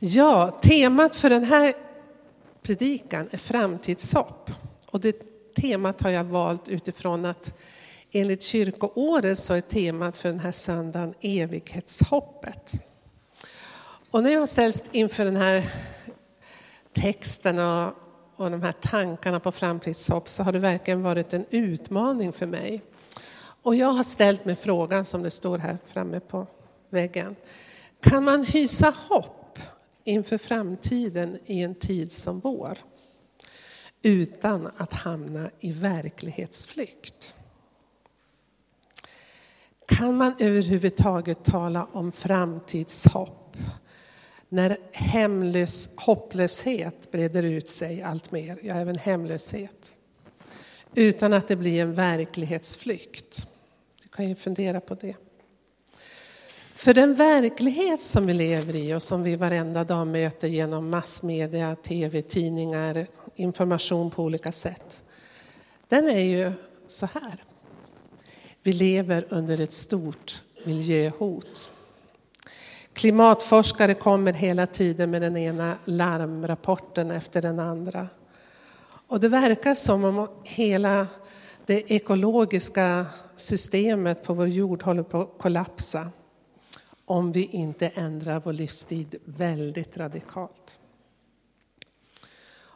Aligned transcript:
Ja, 0.00 0.58
temat 0.62 1.16
för 1.16 1.30
den 1.30 1.44
här 1.44 1.74
predikan 2.62 3.28
är 3.30 3.38
framtidshopp. 3.38 4.50
Och 4.90 5.00
det 5.00 5.16
temat 5.54 6.02
har 6.02 6.10
jag 6.10 6.24
valt 6.24 6.68
utifrån 6.68 7.24
att 7.24 7.54
enligt 8.12 8.42
kyrkoåret 8.42 9.38
så 9.38 9.54
är 9.54 9.60
temat 9.60 10.16
för 10.16 10.28
den 10.28 10.40
här 10.40 10.52
söndagen 10.52 11.14
evighetshoppet. 11.20 12.72
Och 14.10 14.22
när 14.22 14.30
jag 14.30 14.40
har 14.40 14.46
ställts 14.46 14.80
inför 14.92 15.24
den 15.24 15.36
här 15.36 15.70
texten 16.92 17.58
och, 17.58 17.92
och 18.36 18.50
de 18.50 18.62
här 18.62 18.72
tankarna 18.72 19.40
på 19.40 19.52
framtidshopp 19.52 20.28
så 20.28 20.42
har 20.42 20.52
det 20.52 20.58
verkligen 20.58 21.02
varit 21.02 21.34
en 21.34 21.44
utmaning 21.50 22.32
för 22.32 22.46
mig. 22.46 22.82
Och 23.62 23.76
jag 23.76 23.90
har 23.90 24.04
ställt 24.04 24.44
mig 24.44 24.56
frågan 24.56 25.04
som 25.04 25.22
det 25.22 25.30
står 25.30 25.58
här 25.58 25.78
framme 25.86 26.20
på 26.20 26.46
väggen. 26.90 27.36
Kan 28.00 28.24
man 28.24 28.44
hysa 28.44 28.94
hopp 29.08 29.37
inför 30.08 30.38
framtiden 30.38 31.38
i 31.46 31.62
en 31.62 31.74
tid 31.74 32.12
som 32.12 32.40
vår? 32.40 32.78
Utan 34.02 34.70
att 34.76 34.92
hamna 34.92 35.50
i 35.60 35.72
verklighetsflykt. 35.72 37.36
Kan 39.86 40.16
man 40.16 40.34
överhuvudtaget 40.38 41.44
tala 41.44 41.84
om 41.92 42.12
framtidshopp 42.12 43.56
när 44.48 44.78
hemlös, 44.92 45.90
hopplöshet 45.96 47.10
breder 47.10 47.42
ut 47.42 47.68
sig 47.68 48.02
allt 48.02 48.32
mer, 48.32 48.58
ja 48.62 48.74
även 48.74 48.98
hemlöshet, 48.98 49.96
utan 50.94 51.32
att 51.32 51.48
det 51.48 51.56
blir 51.56 51.82
en 51.82 51.94
verklighetsflykt? 51.94 53.48
Du 54.02 54.08
kan 54.08 54.28
ju 54.28 54.34
fundera 54.34 54.80
på 54.80 54.94
det. 54.94 55.16
För 56.78 56.94
den 56.94 57.14
verklighet 57.14 58.02
som 58.02 58.26
vi 58.26 58.34
lever 58.34 58.76
i 58.76 58.94
och 58.94 59.02
som 59.02 59.22
vi 59.22 59.36
varenda 59.36 59.84
dag 59.84 60.06
möter 60.06 60.48
genom 60.48 60.90
massmedia, 60.90 61.76
tv, 61.76 62.22
tidningar, 62.22 63.06
information 63.34 64.10
på 64.10 64.22
olika 64.22 64.52
sätt. 64.52 65.02
Den 65.88 66.08
är 66.08 66.18
ju 66.18 66.52
så 66.88 67.06
här. 67.06 67.44
Vi 68.62 68.72
lever 68.72 69.26
under 69.28 69.60
ett 69.60 69.72
stort 69.72 70.42
miljöhot. 70.64 71.70
Klimatforskare 72.92 73.94
kommer 73.94 74.32
hela 74.32 74.66
tiden 74.66 75.10
med 75.10 75.22
den 75.22 75.36
ena 75.36 75.74
larmrapporten 75.84 77.10
efter 77.10 77.42
den 77.42 77.58
andra. 77.58 78.08
Och 79.06 79.20
det 79.20 79.28
verkar 79.28 79.74
som 79.74 80.04
om 80.04 80.28
hela 80.44 81.06
det 81.66 81.92
ekologiska 81.92 83.06
systemet 83.36 84.22
på 84.22 84.34
vår 84.34 84.48
jord 84.48 84.82
håller 84.82 85.02
på 85.02 85.20
att 85.20 85.38
kollapsa 85.38 86.10
om 87.10 87.32
vi 87.32 87.44
inte 87.44 87.88
ändrar 87.88 88.42
vår 88.44 88.52
livsstil 88.52 89.06
väldigt 89.24 89.96
radikalt. 89.96 90.78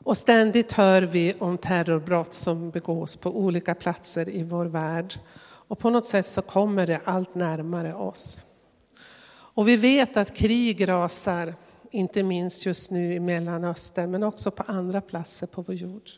Och 0.04 0.16
ständigt 0.16 0.72
hör 0.72 1.02
vi 1.02 1.34
om 1.38 1.58
terrorbrott 1.58 2.34
som 2.34 2.70
begås 2.70 3.16
på 3.16 3.30
olika 3.36 3.74
platser 3.74 4.28
i 4.28 4.42
vår 4.42 4.66
värld. 4.66 5.14
Och 5.42 5.78
på 5.78 5.90
något 5.90 6.06
sätt 6.06 6.26
så 6.26 6.42
kommer 6.42 6.86
det 6.86 7.00
allt 7.04 7.34
närmare 7.34 7.94
oss. 7.94 8.44
Och 9.54 9.68
vi 9.68 9.76
vet 9.76 10.16
att 10.16 10.34
krig 10.34 10.88
rasar, 10.88 11.54
inte 11.90 12.22
minst 12.22 12.66
just 12.66 12.90
nu 12.90 13.14
i 13.14 13.20
Mellanöstern, 13.20 14.10
men 14.10 14.22
också 14.22 14.50
på 14.50 14.62
andra 14.62 15.00
platser 15.00 15.46
på 15.46 15.62
vår 15.62 15.74
jord. 15.74 16.10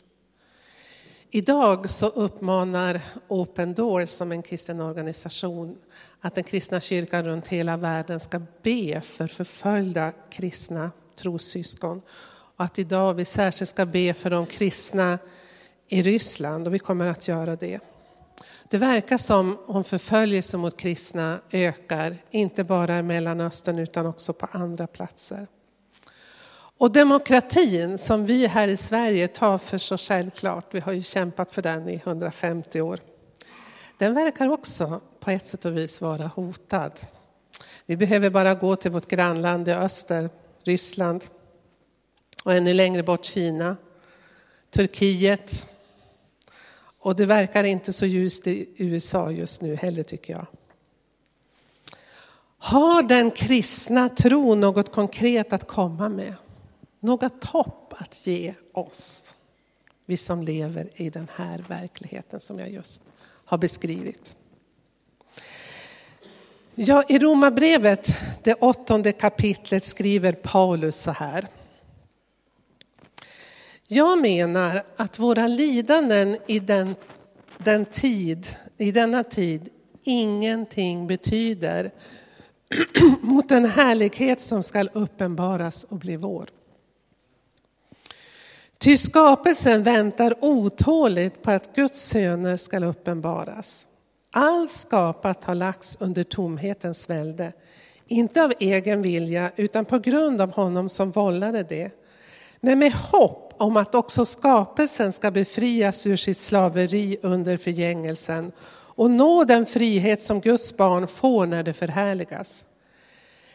Idag 1.35 1.89
så 1.89 2.07
uppmanar 2.07 3.01
Open 3.27 3.73
Doors 3.73 4.09
som 4.09 4.31
en 4.31 4.41
kristen 4.41 4.81
organisation 4.81 5.77
att 6.21 6.35
den 6.35 6.43
kristna 6.43 6.79
kyrkan 6.79 7.25
runt 7.25 7.47
hela 7.47 7.77
världen 7.77 8.19
ska 8.19 8.41
be 8.61 9.01
för 9.01 9.27
förföljda 9.27 10.11
kristna 10.29 10.91
trossyskon. 11.15 12.01
Och 12.55 12.65
att 12.65 12.79
idag 12.79 13.13
vi 13.13 13.25
särskilt 13.25 13.69
ska 13.69 13.85
be 13.85 14.13
för 14.13 14.29
de 14.29 14.45
kristna 14.45 15.19
i 15.87 16.01
Ryssland 16.01 16.67
och 16.67 16.73
vi 16.73 16.79
kommer 16.79 17.05
att 17.05 17.27
göra 17.27 17.55
det. 17.55 17.79
Det 18.69 18.77
verkar 18.77 19.17
som 19.17 19.57
om 19.65 19.83
förföljelse 19.83 20.57
mot 20.57 20.77
kristna 20.77 21.39
ökar, 21.51 22.17
inte 22.31 22.63
bara 22.63 22.99
i 22.99 23.03
Mellanöstern 23.03 23.79
utan 23.79 24.05
också 24.05 24.33
på 24.33 24.47
andra 24.51 24.87
platser. 24.87 25.47
Och 26.77 26.91
demokratin 26.91 27.97
som 27.97 28.25
vi 28.25 28.47
här 28.47 28.67
i 28.67 28.77
Sverige 28.77 29.27
tar 29.27 29.57
för 29.57 29.77
så 29.77 29.97
självklart, 29.97 30.65
vi 30.71 30.79
har 30.79 30.93
ju 30.93 31.01
kämpat 31.01 31.53
för 31.53 31.61
den 31.61 31.89
i 31.89 31.95
150 31.95 32.81
år, 32.81 32.99
den 33.97 34.13
verkar 34.13 34.47
också 34.47 35.01
på 35.19 35.31
ett 35.31 35.47
sätt 35.47 35.65
och 35.65 35.77
vis 35.77 36.01
vara 36.01 36.27
hotad. 36.27 36.91
Vi 37.85 37.97
behöver 37.97 38.29
bara 38.29 38.53
gå 38.53 38.75
till 38.75 38.91
vårt 38.91 39.07
grannland 39.07 39.67
i 39.67 39.71
öster, 39.71 40.29
Ryssland, 40.63 41.23
och 42.45 42.53
ännu 42.53 42.73
längre 42.73 43.03
bort 43.03 43.25
Kina, 43.25 43.77
Turkiet. 44.71 45.65
Och 46.99 47.15
det 47.15 47.25
verkar 47.25 47.63
inte 47.63 47.93
så 47.93 48.05
ljust 48.05 48.47
i 48.47 48.69
USA 48.77 49.31
just 49.31 49.61
nu 49.61 49.75
heller 49.75 50.03
tycker 50.03 50.33
jag. 50.33 50.45
Har 52.57 53.03
den 53.03 53.31
kristna 53.31 54.09
tron 54.09 54.59
något 54.59 54.91
konkret 54.91 55.53
att 55.53 55.67
komma 55.67 56.09
med? 56.09 56.33
Något 57.05 57.43
hopp 57.43 57.93
att 57.97 58.27
ge 58.27 58.53
oss? 58.71 59.35
Vi 60.05 60.17
som 60.17 60.43
lever 60.43 60.89
i 60.95 61.09
den 61.09 61.27
här 61.35 61.65
verkligheten 61.67 62.39
som 62.39 62.59
jag 62.59 62.69
just 62.69 63.01
har 63.45 63.57
beskrivit. 63.57 64.35
Ja, 66.75 67.03
I 67.07 67.19
Romarbrevet, 67.19 68.07
det 68.43 68.53
åttonde 68.53 69.11
kapitlet, 69.11 69.83
skriver 69.83 70.33
Paulus 70.33 70.95
så 70.95 71.11
här. 71.11 71.47
Jag 73.87 74.21
menar 74.21 74.83
att 74.95 75.19
våra 75.19 75.47
lidanden 75.47 76.37
i, 76.47 76.59
den, 76.59 76.95
den 77.57 77.85
tid, 77.85 78.47
i 78.77 78.91
denna 78.91 79.23
tid 79.23 79.69
ingenting 80.03 81.07
betyder 81.07 81.91
mot 83.21 83.49
den 83.49 83.65
härlighet 83.65 84.41
som 84.41 84.63
skall 84.63 84.89
uppenbaras 84.93 85.83
och 85.83 85.97
bli 85.97 86.15
vår. 86.15 86.49
Ty 88.85 88.97
skapelsen 88.97 89.83
väntar 89.83 90.35
otåligt 90.41 91.41
på 91.41 91.51
att 91.51 91.75
Guds 91.75 92.01
söner 92.01 92.57
skall 92.57 92.83
uppenbaras. 92.83 93.87
Allt 94.31 94.71
skapat 94.71 95.43
har 95.43 95.55
lagts 95.55 95.97
under 95.99 96.23
tomhetens 96.23 97.09
välde, 97.09 97.53
inte 98.07 98.43
av 98.43 98.53
egen 98.59 99.01
vilja 99.01 99.51
utan 99.55 99.85
på 99.85 99.99
grund 99.99 100.41
av 100.41 100.51
honom 100.51 100.89
som 100.89 101.11
vållade 101.11 101.63
det. 101.63 101.91
Men 102.59 102.79
med 102.79 102.93
hopp 102.93 103.53
om 103.57 103.77
att 103.77 103.95
också 103.95 104.25
skapelsen 104.25 105.11
ska 105.11 105.31
befrias 105.31 106.07
ur 106.07 106.15
sitt 106.15 106.39
slaveri 106.39 107.17
under 107.21 107.57
förgängelsen 107.57 108.51
och 108.95 109.11
nå 109.11 109.43
den 109.43 109.65
frihet 109.65 110.23
som 110.23 110.41
Guds 110.41 110.77
barn 110.77 111.07
får 111.07 111.45
när 111.45 111.63
det 111.63 111.73
förhärligas. 111.73 112.65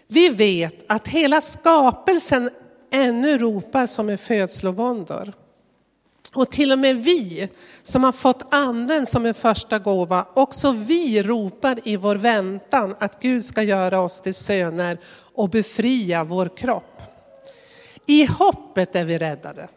Vi 0.07 0.29
vet 0.29 0.85
att 0.87 1.09
hela 1.09 1.41
skapelsen 1.41 2.51
ännu 2.91 3.39
ropar 3.39 3.87
som 3.87 4.09
en 4.09 4.19
födslovåndor. 4.19 5.33
Och 6.35 6.51
till 6.51 6.73
och 6.73 6.79
med 6.79 6.97
vi 6.97 7.49
som 7.83 8.05
har 8.05 8.13
fått 8.13 8.43
anden 8.51 9.07
som 9.07 9.27
en 9.27 9.35
första 9.35 9.79
gåva, 9.79 10.27
också 10.35 10.73
vi 10.73 11.23
ropar 11.23 11.79
i 11.85 11.97
vår 11.97 12.17
väntan 12.17 12.95
att 12.99 13.23
Gud 13.23 13.45
ska 13.45 13.63
göra 13.63 14.01
oss 14.01 14.21
till 14.21 14.35
söner 14.35 14.99
och 15.35 15.49
befria 15.49 16.25
vår 16.25 16.57
kropp. 16.57 17.03
I 18.07 18.27
hoppet 18.27 18.97
är 18.97 19.05
vi 19.05 19.19
räddade. 19.19 19.69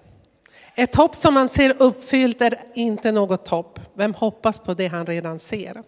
Ett 0.75 0.95
hopp 0.95 1.15
som 1.15 1.33
man 1.33 1.49
ser 1.49 1.75
uppfyllt 1.79 2.41
är 2.41 2.59
inte 2.73 3.11
något 3.11 3.47
hopp. 3.47 3.79
Vem 3.93 4.13
hoppas 4.13 4.59
på 4.59 4.73
det 4.73 4.87
han 4.87 5.05
redan 5.05 5.39
ser? 5.39 5.83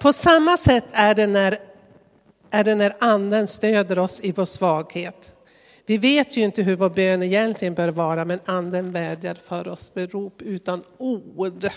På 0.00 0.12
samma 0.12 0.56
sätt 0.56 0.84
är 0.92 1.14
det 1.14 1.26
när, 1.26 1.58
är 2.50 2.64
det 2.64 2.74
när 2.74 2.96
anden 3.00 3.46
stöder 3.46 3.98
oss 3.98 4.20
i 4.20 4.32
vår 4.32 4.44
svaghet. 4.44 5.32
Vi 5.90 5.98
vet 5.98 6.36
ju 6.36 6.42
inte 6.42 6.62
hur 6.62 6.76
vår 6.76 6.90
bön 6.90 7.22
egentligen 7.22 7.74
bör 7.74 7.88
vara, 7.88 8.24
men 8.24 8.40
anden 8.44 8.92
vädjar 8.92 9.34
för 9.34 9.68
oss 9.68 9.90
med 9.94 10.12
rop 10.12 10.42
utan 10.42 10.82
ord. 10.98 11.68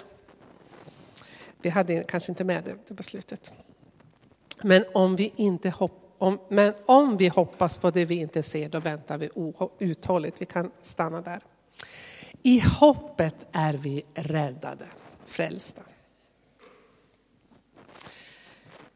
Vi 1.61 1.69
hade 1.69 2.03
kanske 2.03 2.31
inte 2.31 2.43
med 2.43 2.63
det 2.63 2.95
på 2.95 3.03
slutet. 3.03 3.53
Men 4.61 4.85
om 4.93 5.15
vi, 5.15 5.33
inte 5.35 5.69
hopp, 5.69 6.15
om, 6.17 6.39
men 6.49 6.73
om 6.85 7.17
vi 7.17 7.27
hoppas 7.27 7.77
på 7.77 7.91
det 7.91 8.05
vi 8.05 8.15
inte 8.15 8.43
ser, 8.43 8.69
då 8.69 8.79
väntar 8.79 9.17
vi 9.17 9.29
uthålligt. 9.79 10.41
Vi 10.41 10.45
kan 10.45 10.71
stanna 10.81 11.21
där. 11.21 11.41
I 12.43 12.59
hoppet 12.59 13.45
är 13.51 13.73
vi 13.73 14.05
räddade, 14.13 14.85
frälsta. 15.25 15.81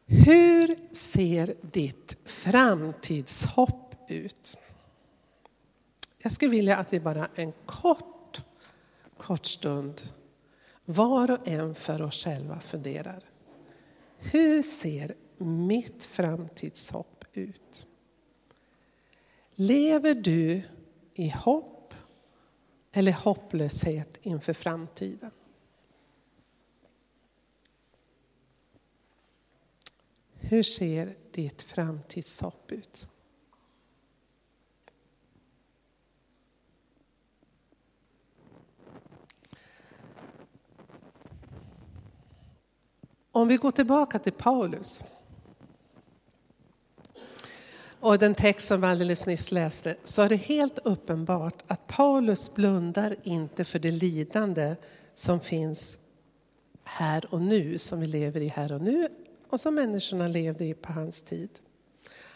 Hur 0.06 0.94
ser 0.94 1.54
ditt 1.62 2.16
framtidshopp 2.24 3.94
ut? 4.08 4.58
Jag 6.18 6.32
skulle 6.32 6.50
vilja 6.50 6.76
att 6.76 6.92
vi 6.92 7.00
bara 7.00 7.28
en 7.34 7.52
kort, 7.52 8.42
kort 9.16 9.46
stund 9.46 10.02
var 10.84 11.30
och 11.30 11.48
en 11.48 11.74
för 11.74 12.02
oss 12.02 12.24
själva 12.24 12.60
funderar. 12.60 13.24
Hur 14.18 14.62
ser 14.62 15.14
mitt 15.38 16.04
framtidshopp 16.04 17.24
ut? 17.32 17.86
Lever 19.54 20.14
du 20.14 20.62
i 21.14 21.28
hopp 21.28 21.94
eller 22.92 23.12
hopplöshet 23.12 24.18
inför 24.22 24.52
framtiden? 24.52 25.30
Hur 30.34 30.62
ser 30.62 31.16
ditt 31.32 31.62
framtidshopp 31.62 32.72
ut? 32.72 33.08
Om 43.38 43.48
vi 43.48 43.56
går 43.56 43.70
tillbaka 43.70 44.18
till 44.18 44.32
Paulus 44.32 45.04
och 48.00 48.18
den 48.18 48.34
text 48.34 48.66
som 48.68 48.80
vi 48.80 48.86
alldeles 48.86 49.26
nyss 49.26 49.52
läste 49.52 49.96
så 50.04 50.22
är 50.22 50.28
det 50.28 50.36
helt 50.36 50.78
uppenbart 50.84 51.64
att 51.66 51.86
Paulus 51.86 52.54
blundar 52.54 53.16
inte 53.22 53.64
för 53.64 53.78
det 53.78 53.90
lidande 53.90 54.76
som 55.14 55.40
finns 55.40 55.98
här 56.84 57.34
och 57.34 57.40
nu, 57.40 57.78
som 57.78 58.00
vi 58.00 58.06
lever 58.06 58.40
i 58.40 58.48
här 58.48 58.72
och 58.72 58.80
nu 58.80 59.08
och 59.48 59.60
som 59.60 59.74
människorna 59.74 60.28
levde 60.28 60.64
i 60.64 60.74
på 60.74 60.92
hans 60.92 61.20
tid. 61.20 61.50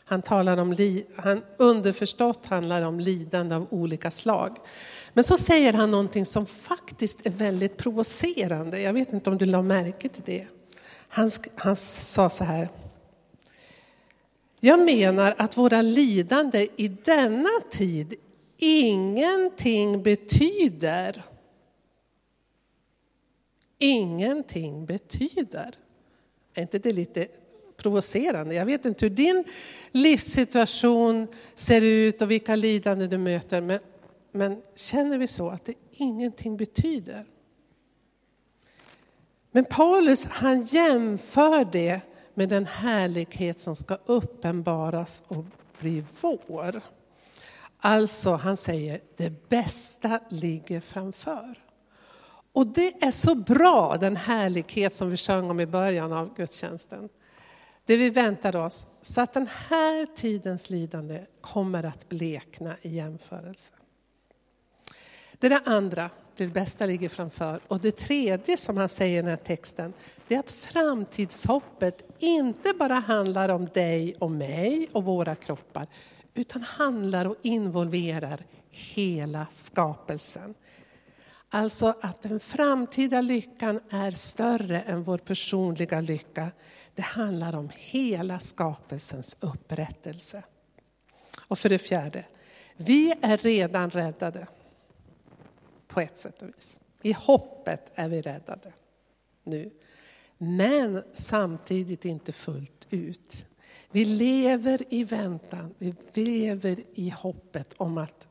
Han 0.05 0.23
talar 0.23 0.57
om, 0.57 0.77
han 1.17 1.43
underförstått 1.57 2.47
handlar 2.47 2.83
om 2.83 3.01
lidande 3.01 3.55
av 3.55 3.67
olika 3.71 4.11
slag. 4.11 4.57
Men 5.13 5.25
så 5.25 5.37
säger 5.37 5.73
han 5.73 5.91
någonting 5.91 6.27
som 6.27 6.47
faktiskt 6.47 7.27
är 7.27 7.31
väldigt 7.31 7.77
provocerande. 7.77 8.81
Jag 8.81 8.93
vet 8.93 9.13
inte 9.13 9.31
om 9.31 9.39
du 9.39 9.45
la 9.45 9.63
märke 9.63 10.09
till 10.09 10.23
det. 10.27 10.47
Han, 11.15 11.31
han 11.55 11.77
sa 11.77 12.29
så 12.29 12.45
här. 12.45 12.69
Jag 14.61 14.81
menar 14.81 15.35
att 15.39 15.57
våra 15.57 15.83
lidande 15.83 16.69
i 16.77 16.89
denna 16.89 17.61
tid 17.71 18.15
ingenting 18.57 20.03
betyder. 20.03 21.25
Ingenting 23.79 24.87
betyder. 24.87 25.75
Är 26.55 26.63
inte 26.63 26.79
det 26.79 26.93
lite 26.93 27.27
provocerande? 27.77 28.55
Jag 28.55 28.67
vet 28.67 28.85
inte 28.85 29.05
hur 29.05 29.11
din 29.11 29.45
livssituation 29.91 31.27
ser 31.55 31.83
ut 31.83 32.23
och 32.23 32.31
vilka 32.31 32.57
lidanden 32.57 33.11
du 33.11 33.19
möter. 33.19 33.61
Men, 33.61 33.81
men 34.33 34.63
känner 34.75 35.19
vi 35.19 35.27
så 35.27 35.49
att 35.49 35.65
det 35.65 35.75
ingenting 35.93 36.57
betyder? 36.57 37.27
Men 39.53 39.65
Paulus 39.65 40.25
han 40.25 40.63
jämför 40.63 41.65
det 41.65 42.01
med 42.35 42.49
den 42.49 42.67
härlighet 42.67 43.61
som 43.61 43.77
ska 43.77 43.99
uppenbaras 44.07 45.23
och 45.29 45.45
bli 45.81 46.05
vår. 46.21 46.81
Alltså, 47.79 48.33
han 48.33 48.57
säger 48.57 49.01
det 49.17 49.49
bästa 49.49 50.21
ligger 50.29 50.81
framför. 50.81 51.55
Och 52.53 52.67
det 52.67 53.05
är 53.05 53.11
så 53.11 53.35
bra, 53.35 53.97
den 54.01 54.17
härlighet 54.17 54.95
som 54.95 55.11
vi 55.11 55.17
sjöng 55.17 55.51
om 55.51 55.61
i 55.61 55.67
början 55.67 56.13
av 56.13 56.35
gudstjänsten. 56.35 57.09
Det 57.85 57.97
vi 57.97 58.11
väntar 58.11 58.57
oss, 58.57 58.87
så 59.03 59.21
att 59.21 59.33
den 59.33 59.49
här 59.69 60.07
tidens 60.17 60.71
lidande 60.71 61.27
kommer 61.41 61.85
att 61.85 62.09
blekna 62.09 62.77
i 62.83 62.89
jämförelse. 62.89 63.75
Det 65.39 65.47
är 65.47 65.51
det 65.51 65.63
andra, 65.65 66.11
det 66.37 66.47
bästa 66.47 66.87
ligger 66.87 67.09
framför. 67.09 67.61
Och 67.69 67.81
det 67.81 67.97
tredje 67.97 68.57
som 68.57 68.77
han 68.77 68.89
säger 68.89 69.19
i 69.19 69.23
den 69.23 69.31
här 69.31 69.37
texten, 69.37 69.93
det 70.29 70.35
är 70.35 70.39
att 70.39 70.51
framtidshoppet 70.51 72.03
inte 72.19 72.73
bara 72.79 72.95
handlar 72.95 73.49
om 73.49 73.67
dig 73.67 74.15
och 74.19 74.31
mig 74.31 74.89
och 74.93 75.05
våra 75.05 75.35
kroppar, 75.35 75.87
utan 76.35 76.63
handlar 76.63 77.27
och 77.27 77.37
involverar 77.43 78.45
hela 78.71 79.47
skapelsen. 79.51 80.55
Alltså 81.49 81.95
att 82.01 82.23
den 82.23 82.41
framtida 82.41 83.21
lyckan 83.21 83.81
är 83.91 84.11
större 84.11 84.81
än 84.81 85.03
vår 85.03 85.19
personliga 85.19 86.01
lycka. 86.01 86.51
Det 86.95 87.03
handlar 87.03 87.57
om 87.57 87.71
hela 87.75 88.41
skapelsens 88.41 89.37
upprättelse. 89.41 90.43
Och 91.49 91.59
för 91.59 91.69
det 91.69 91.79
fjärde, 91.79 92.25
vi 92.77 93.15
är 93.23 93.37
redan 93.37 93.91
räddade 93.91 94.47
på 95.93 96.01
ett 96.01 96.19
sätt 96.19 96.43
och 96.43 96.49
vis. 96.49 96.81
I 97.03 97.13
hoppet 97.13 97.93
är 97.95 98.09
vi 98.09 98.23
räddade 98.23 98.73
nu. 99.45 99.71
Men 100.39 101.03
samtidigt 101.13 102.05
inte 102.05 102.33
fullt 102.33 102.87
ut. 102.91 103.47
Vi 103.91 104.05
lever 104.05 104.83
i 104.89 105.05
väntan, 105.05 105.75
vi 105.79 105.95
lever 106.15 106.81
i 106.95 107.09
hoppet 107.09 107.75
om 107.77 107.99
att 107.99 108.29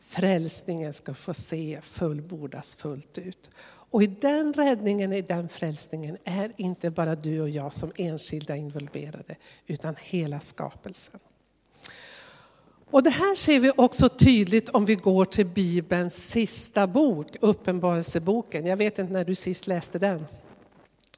frälsningen 0.00 0.92
ska 0.92 1.14
få 1.14 1.34
se 1.34 1.80
fullbordas 1.82 2.76
fullt 2.76 3.18
ut. 3.18 3.50
Och 3.64 4.02
i 4.02 4.06
den 4.06 4.52
räddningen, 4.52 5.12
i 5.12 5.22
den 5.22 5.48
frälsningen 5.48 6.18
är 6.24 6.52
inte 6.56 6.90
bara 6.90 7.14
du 7.14 7.40
och 7.40 7.50
jag 7.50 7.72
som 7.72 7.92
enskilda 7.96 8.56
involverade, 8.56 9.36
utan 9.66 9.96
hela 10.00 10.40
skapelsen. 10.40 11.20
Och 12.94 13.02
det 13.02 13.10
här 13.10 13.34
ser 13.34 13.60
vi 13.60 13.72
också 13.76 14.08
tydligt 14.08 14.68
om 14.68 14.84
vi 14.84 14.94
går 14.94 15.24
till 15.24 15.46
Bibelns 15.46 16.28
sista 16.28 16.86
bok, 16.86 17.36
Uppenbarelseboken. 17.40 18.66
Jag 18.66 18.76
vet 18.76 18.98
inte 18.98 19.12
när 19.12 19.24
du 19.24 19.34
sist 19.34 19.66
läste 19.66 19.98
den. 19.98 20.26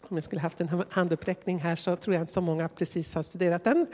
Om 0.02 0.16
jag 0.16 0.24
skulle 0.24 0.40
haft 0.40 0.60
en 0.60 0.84
handuppräckning 0.88 1.58
här 1.58 1.76
så 1.76 1.96
tror 1.96 2.14
jag 2.14 2.22
inte 2.22 2.32
så 2.32 2.40
många 2.40 2.68
precis 2.68 3.14
har 3.14 3.22
studerat 3.22 3.64
den. 3.64 3.86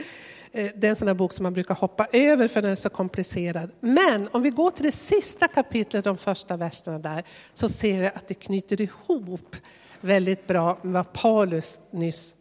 Eh, 0.53 0.71
det 0.77 0.87
är 0.87 0.91
en 0.91 0.97
sån 0.97 1.07
där 1.07 1.15
bok 1.15 1.33
som 1.33 1.43
man 1.43 1.53
brukar 1.53 1.75
hoppa 1.75 2.07
över 2.13 2.49
för 2.49 2.63
den 2.63 2.71
är 2.71 2.77
så 2.77 2.89
komplicerad. 2.89 3.71
Men 3.81 4.29
om 4.33 4.43
vi 4.43 4.51
går 4.51 4.71
till 4.71 4.85
det 4.85 4.93
sista 4.93 5.49
kapitlet, 5.49 6.05
de 6.05 6.17
första 6.17 6.57
verserna 6.57 6.99
där, 6.99 7.25
så 7.53 7.69
ser 7.69 8.03
jag 8.03 8.13
att 8.15 8.29
det 8.29 8.35
knyter 8.35 8.81
ihop 8.81 9.57
väldigt 10.01 10.47
bra 10.47 10.79
med 10.83 10.93
vad 10.93 11.13
Paulus 11.13 11.79
nyss, 11.91 12.35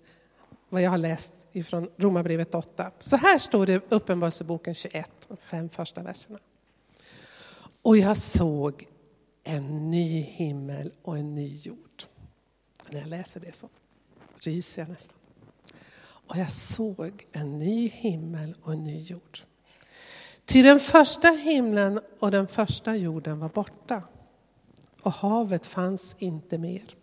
vad 0.70 0.82
jag 0.82 0.90
har 0.90 0.98
läst 0.98 1.41
ifrån 1.52 1.90
Romarbrevet 1.98 2.56
8. 2.56 2.92
Så 3.00 3.16
här 3.16 3.38
står 3.38 3.66
det 3.66 3.74
i 3.74 3.82
Uppenbarelseboken 3.90 4.74
21, 4.74 5.12
de 5.28 5.38
fem 5.38 5.70
första 5.70 6.04
verserna. 6.04 6.40
Och 7.82 7.98
jag 7.98 8.18
såg 8.18 8.88
en 9.44 9.92
ny 9.92 10.22
himmel 10.22 10.92
och 11.02 11.18
en 11.18 11.36
ny 11.36 11.58
jord. 11.58 12.04
När 12.90 13.00
jag 13.00 13.10
läser 13.10 13.40
det 13.40 13.56
så 13.56 13.70
ryser 14.40 14.82
jag 14.82 14.90
nästan. 14.90 15.18
Och 16.04 16.38
jag 16.38 16.52
såg 16.52 17.28
en 17.32 17.60
ny 17.60 17.88
himmel 17.88 18.56
och 18.64 18.74
en 18.74 18.84
ny 18.84 19.02
jord. 19.02 19.40
Ty 20.46 20.62
den 20.62 20.80
första 20.80 21.28
himlen 21.28 22.02
och 22.20 22.32
den 22.32 22.48
första 22.48 22.96
jorden 22.96 23.40
var 23.40 23.50
borta 23.50 24.04
och 25.02 25.12
havet 25.12 25.68
fanns 25.68 26.16
inte 26.20 26.58
mer. 26.58 26.96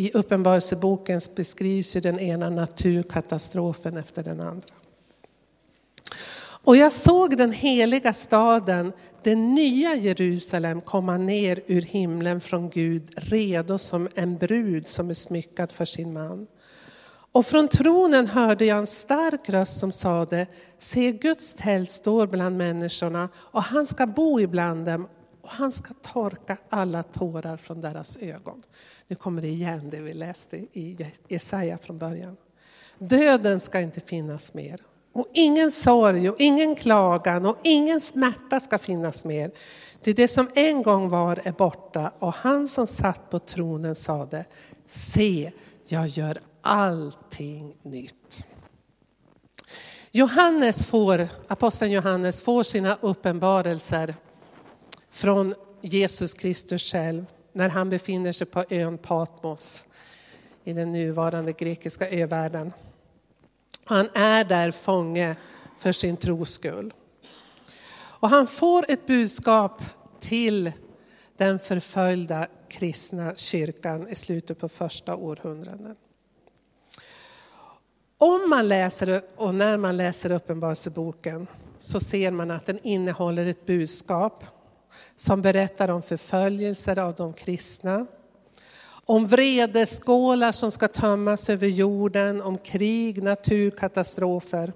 I 0.00 0.10
Uppenbarelseboken 0.14 1.20
beskrivs 1.36 1.96
ju 1.96 2.00
den 2.00 2.18
ena 2.18 2.50
naturkatastrofen 2.50 3.96
efter 3.96 4.22
den 4.22 4.40
andra. 4.40 4.74
Och 6.42 6.76
jag 6.76 6.92
såg 6.92 7.36
den 7.36 7.52
heliga 7.52 8.12
staden, 8.12 8.92
det 9.22 9.34
nya 9.34 9.94
Jerusalem, 9.94 10.80
komma 10.80 11.16
ner 11.16 11.60
ur 11.66 11.82
himlen 11.82 12.40
från 12.40 12.70
Gud, 12.70 13.10
redo 13.16 13.78
som 13.78 14.08
en 14.14 14.38
brud 14.38 14.86
som 14.86 15.10
är 15.10 15.14
smyckad 15.14 15.72
för 15.72 15.84
sin 15.84 16.12
man. 16.12 16.46
Och 17.32 17.46
från 17.46 17.68
tronen 17.68 18.26
hörde 18.26 18.64
jag 18.64 18.78
en 18.78 18.86
stark 18.86 19.48
röst 19.48 19.80
som 19.80 19.92
sade, 19.92 20.46
se 20.78 21.12
Guds 21.12 21.54
tält 21.54 21.90
står 21.90 22.26
bland 22.26 22.56
människorna 22.56 23.28
och 23.34 23.62
han 23.62 23.86
ska 23.86 24.06
bo 24.06 24.40
ibland 24.40 24.84
dem 24.84 25.08
och 25.42 25.50
han 25.50 25.72
ska 25.72 25.94
torka 26.02 26.56
alla 26.68 27.02
tårar 27.02 27.56
från 27.56 27.80
deras 27.80 28.16
ögon. 28.16 28.62
Nu 29.10 29.16
kommer 29.16 29.42
det 29.42 29.48
igen 29.48 29.90
det 29.90 30.00
vi 30.00 30.12
läste 30.12 30.56
i 30.56 31.06
Jesaja 31.28 31.78
från 31.78 31.98
början. 31.98 32.36
Döden 32.98 33.60
ska 33.60 33.80
inte 33.80 34.00
finnas 34.00 34.54
mer. 34.54 34.80
Och 35.12 35.26
ingen 35.32 35.70
sorg 35.70 36.30
och 36.30 36.40
ingen 36.40 36.76
klagan 36.76 37.46
och 37.46 37.56
ingen 37.62 38.00
smärta 38.00 38.60
ska 38.60 38.78
finnas 38.78 39.24
mer. 39.24 39.50
Det, 40.02 40.12
det 40.12 40.28
som 40.28 40.48
en 40.54 40.82
gång 40.82 41.08
var 41.08 41.40
är 41.44 41.52
borta 41.52 42.12
och 42.18 42.34
han 42.34 42.68
som 42.68 42.86
satt 42.86 43.30
på 43.30 43.38
tronen 43.38 43.94
sade, 43.94 44.44
se, 44.86 45.52
jag 45.86 46.06
gör 46.06 46.38
allting 46.60 47.76
nytt. 47.82 48.46
Johannes 50.10 50.86
får, 50.86 51.28
aposteln 51.48 51.92
Johannes 51.92 52.42
får 52.42 52.62
sina 52.62 52.98
uppenbarelser 53.00 54.14
från 55.10 55.54
Jesus 55.80 56.34
Kristus 56.34 56.92
själv 56.92 57.26
när 57.60 57.68
han 57.68 57.90
befinner 57.90 58.32
sig 58.32 58.46
på 58.46 58.64
ön 58.70 58.98
Patmos 58.98 59.84
i 60.64 60.72
den 60.72 60.92
nuvarande 60.92 61.52
grekiska 61.52 62.08
övärlden. 62.08 62.72
Han 63.84 64.08
är 64.14 64.44
där 64.44 64.70
fånge 64.70 65.36
för 65.76 65.92
sin 65.92 66.16
tros 66.16 66.50
skull. 66.50 66.94
Och 67.92 68.28
han 68.28 68.46
får 68.46 68.84
ett 68.88 69.06
budskap 69.06 69.82
till 70.20 70.72
den 71.36 71.58
förföljda 71.58 72.46
kristna 72.68 73.36
kyrkan 73.36 74.08
i 74.08 74.14
slutet 74.14 74.58
på 74.58 74.68
första 74.68 75.16
århundraden. 75.16 75.96
Om 78.18 78.50
man 78.50 78.68
läser 78.68 79.22
och 79.36 79.54
när 79.54 79.76
man 79.76 79.96
läser 79.96 80.30
Uppenbarelseboken 80.30 81.46
så 81.78 82.00
ser 82.00 82.30
man 82.30 82.50
att 82.50 82.66
den 82.66 82.78
innehåller 82.82 83.46
ett 83.46 83.66
budskap 83.66 84.44
som 85.14 85.42
berättar 85.42 85.88
om 85.88 86.02
förföljelser 86.02 86.98
av 86.98 87.14
de 87.14 87.32
kristna, 87.32 88.06
om 89.04 89.26
vredeskålar 89.26 90.52
som 90.52 90.70
ska 90.70 90.88
tömmas 90.88 91.48
över 91.50 91.66
jorden, 91.66 92.42
om 92.42 92.58
krig, 92.58 93.22
naturkatastrofer. 93.22 94.72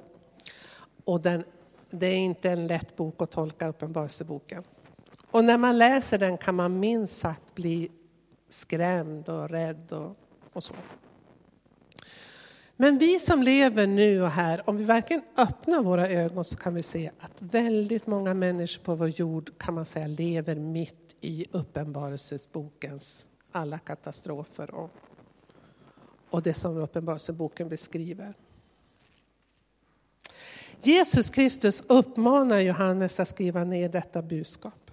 Och 1.04 1.21
den, 1.21 1.44
det 1.90 2.06
är 2.06 2.16
inte 2.16 2.50
en 2.50 2.66
lätt 2.66 2.97
bok 2.97 3.23
att 3.23 3.30
tolka 3.30 3.68
Uppenbarelseboken. 3.68 4.64
Och 5.30 5.44
när 5.44 5.59
man 5.59 5.78
läser 5.78 6.18
den 6.18 6.38
kan 6.38 6.54
man 6.54 6.80
minst 6.80 7.16
sagt 7.16 7.54
bli 7.54 7.90
skrämd 8.49 9.28
och 9.28 9.50
rädd 9.50 9.92
och, 9.92 10.16
och 10.52 10.64
så. 10.64 10.75
Men 12.76 12.99
vi 12.99 13.19
som 13.19 13.43
lever 13.43 13.87
nu 13.87 14.23
och 14.23 14.31
här, 14.31 14.71
om 14.71 14.76
vi 14.76 14.85
verkligen 14.85 15.23
öppnar 15.37 15.83
våra 15.83 16.09
ögon 16.09 16.45
så 16.45 16.57
kan 16.57 16.75
vi 16.75 16.83
se 16.83 17.11
att 17.21 17.33
väldigt 17.38 18.07
många 18.07 18.35
människor 18.35 18.83
på 18.83 18.95
vår 18.95 19.09
jord 19.09 19.59
kan 19.59 19.75
man 19.75 19.85
säga 19.85 20.07
lever 20.07 20.54
mitt 20.54 21.16
i 21.21 21.47
Uppenbarelsebokens 21.50 23.28
alla 23.52 23.78
katastrofer 23.78 24.75
och, 24.75 24.90
och 26.31 26.43
det 26.43 26.54
som 26.54 26.76
Uppenbarelseboken 26.76 27.69
beskriver. 27.69 28.35
Jesus 30.83 31.31
Kristus 31.31 31.83
uppmanar 31.87 32.59
Johannes 32.59 33.21
att 33.21 33.28
skriva 33.28 33.64
ner 33.64 33.88
detta 33.88 34.23
budskap 34.23 34.90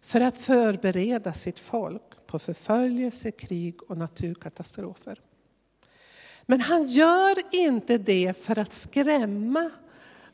för 0.00 0.20
att 0.20 0.38
förbereda 0.38 1.32
sitt 1.32 1.58
folk 1.58 2.02
på 2.26 2.38
förföljelse, 2.38 3.30
krig 3.30 3.82
och 3.82 3.96
naturkatastrofer. 3.96 5.20
Men 6.50 6.60
han 6.60 6.88
gör 6.88 7.34
inte 7.50 7.98
det 7.98 8.36
för 8.36 8.58
att 8.58 8.72
skrämma 8.72 9.70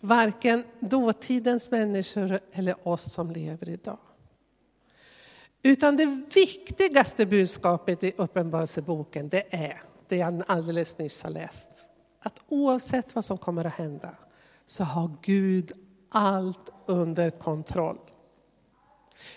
varken 0.01 0.65
dåtidens 0.81 1.71
människor 1.71 2.41
eller 2.53 2.89
oss 2.89 3.13
som 3.13 3.31
lever 3.31 3.69
idag. 3.69 3.99
Utan 5.63 5.97
det 5.97 6.07
viktigaste 6.35 7.27
budskapet 7.27 8.05
i 8.05 8.13
Uppenbarelseboken 8.17 9.29
det 9.29 9.55
är 9.55 9.83
det 10.09 10.17
jag 10.17 10.43
alldeles 10.47 10.99
nyss 10.99 11.23
har 11.23 11.31
läst. 11.31 11.69
Att 12.21 12.41
oavsett 12.49 13.15
vad 13.15 13.25
som 13.25 13.39
kommer 13.39 13.65
att 13.65 13.75
hända 13.75 14.15
så 14.67 14.85
har 14.85 15.11
Gud 15.23 15.73
allt 16.09 16.71
under 16.87 17.31
kontroll. 17.31 17.99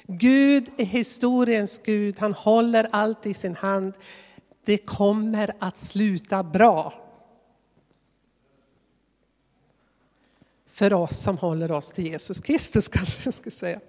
Gud 0.03 0.72
är 0.77 0.86
historiens 0.86 1.81
Gud, 1.86 2.19
han 2.19 2.34
håller 2.34 2.89
allt 2.91 3.25
i 3.25 3.34
sin 3.34 3.55
hand. 3.55 3.93
Det 4.68 4.78
kommer 4.78 5.52
att 5.60 5.78
sluta 5.78 6.44
bra. 6.44 6.94
För 10.66 10.94
oss 10.94 11.20
som 11.20 11.38
håller 11.38 11.72
oss 11.72 11.92
till 11.92 12.06
Jesus 12.06 12.40
Kristus 12.40 12.88
kanske 12.94 13.22
jag 13.26 13.34
ska 13.34 13.52
säga. 13.52 13.80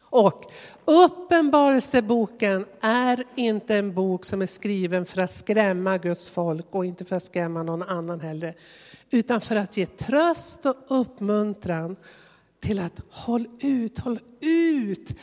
Och 0.00 0.52
Uppenbarelseboken 0.84 2.66
är 2.80 3.24
inte 3.34 3.76
en 3.76 3.94
bok 3.94 4.24
som 4.24 4.42
är 4.42 4.46
skriven 4.46 5.06
för 5.06 5.20
att 5.20 5.32
skrämma 5.32 5.98
Guds 5.98 6.30
folk 6.30 6.66
och 6.70 6.86
inte 6.86 7.04
för 7.04 7.16
att 7.16 7.24
skrämma 7.24 7.62
någon 7.62 7.82
annan 7.82 8.20
heller. 8.20 8.56
Utan 9.10 9.40
för 9.40 9.56
att 9.56 9.76
ge 9.76 9.86
tröst 9.86 10.66
och 10.66 10.76
uppmuntran 10.88 11.96
till 12.60 12.78
att 12.78 13.00
håll 13.10 13.48
ut, 13.60 13.98
håll 13.98 14.20
ut 14.40 15.14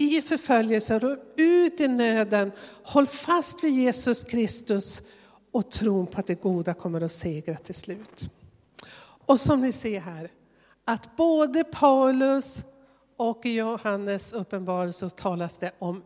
i 0.00 0.22
förföljelser 0.22 1.04
och 1.04 1.18
ut 1.36 1.80
i 1.80 1.88
nöden. 1.88 2.52
Håll 2.82 3.06
fast 3.06 3.64
vid 3.64 3.74
Jesus 3.74 4.24
Kristus 4.24 5.02
och 5.50 5.70
tron 5.70 6.06
på 6.06 6.20
att 6.20 6.26
det 6.26 6.42
goda 6.42 6.74
kommer 6.74 7.00
att 7.00 7.12
segra 7.12 7.56
till 7.56 7.74
slut. 7.74 8.30
Och 9.26 9.40
som 9.40 9.60
ni 9.60 9.72
ser 9.72 10.00
här, 10.00 10.30
att 10.84 11.16
både 11.16 11.64
Paulus 11.64 12.58
och 13.16 13.46
i 13.46 13.54
Johannes 13.54 14.32
uppenbarelse 14.32 15.10
talas 15.10 15.58
det 15.58 15.72
om 15.78 16.02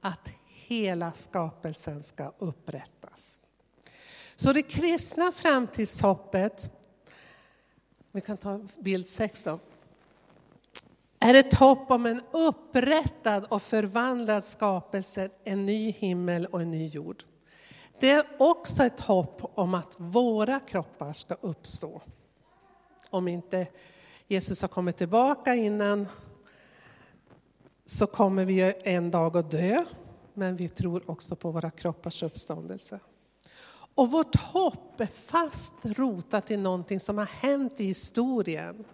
att 0.00 0.30
hela 0.46 1.12
skapelsen 1.12 2.02
ska 2.02 2.32
upprättas. 2.38 3.40
Så 4.36 4.52
det 4.52 4.62
kristna 4.62 5.32
framtidshoppet, 5.32 6.70
vi 8.12 8.20
kan 8.20 8.36
ta 8.36 8.60
bild 8.78 9.06
6 9.06 9.42
då, 9.42 9.58
är 11.36 11.40
ett 11.40 11.54
hopp 11.54 11.90
om 11.90 12.06
en 12.06 12.22
upprättad 12.30 13.44
och 13.48 13.62
förvandlad 13.62 14.44
skapelse, 14.44 15.30
en 15.44 15.66
ny 15.66 15.90
himmel 15.90 16.46
och 16.46 16.62
en 16.62 16.70
ny 16.70 16.86
jord. 16.86 17.24
Det 18.00 18.10
är 18.10 18.26
också 18.38 18.84
ett 18.84 19.00
hopp 19.00 19.52
om 19.54 19.74
att 19.74 19.94
våra 19.96 20.60
kroppar 20.60 21.12
ska 21.12 21.34
uppstå. 21.34 22.02
Om 23.10 23.28
inte 23.28 23.66
Jesus 24.26 24.62
har 24.62 24.68
kommit 24.68 24.96
tillbaka 24.96 25.54
innan 25.54 26.06
så 27.84 28.06
kommer 28.06 28.44
vi 28.44 28.74
en 28.84 29.10
dag 29.10 29.36
att 29.36 29.50
dö, 29.50 29.84
men 30.34 30.56
vi 30.56 30.68
tror 30.68 31.10
också 31.10 31.36
på 31.36 31.50
våra 31.50 31.70
kroppars 31.70 32.22
uppståndelse. 32.22 33.00
Och 33.94 34.10
vårt 34.10 34.36
hopp 34.36 35.00
är 35.00 35.06
fast 35.06 35.74
rotat 35.82 36.50
i 36.50 36.56
någonting 36.56 37.00
som 37.00 37.18
har 37.18 37.26
hänt 37.26 37.80
i 37.80 37.84
historien. 37.84 38.84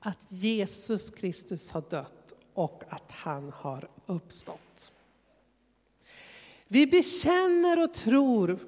Att 0.00 0.26
Jesus 0.28 1.10
Kristus 1.10 1.70
har 1.70 1.84
dött 1.90 2.32
och 2.54 2.82
att 2.88 3.10
han 3.10 3.52
har 3.52 3.88
uppstått. 4.06 4.92
Vi 6.68 6.86
bekänner 6.86 7.84
och 7.84 7.94
tror 7.94 8.58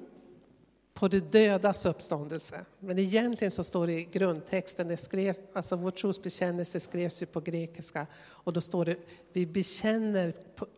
på 0.93 1.07
det 1.07 1.31
dödas 1.31 1.85
uppståndelse. 1.85 2.65
Men 2.79 2.99
egentligen 2.99 3.51
så 3.51 3.63
står 3.63 3.87
det 3.87 3.93
i 3.93 4.03
grundtexten, 4.03 4.87
det 4.87 4.97
skrev, 4.97 5.35
alltså 5.53 5.75
vår 5.75 5.91
trosbekännelse 5.91 6.79
skrevs 6.79 7.21
ju 7.21 7.25
på 7.25 7.41
grekiska 7.41 8.07
och 8.15 8.53
då 8.53 8.61
står 8.61 8.85
det 8.85 8.97
vi 9.33 9.45
bekänner 9.45 10.33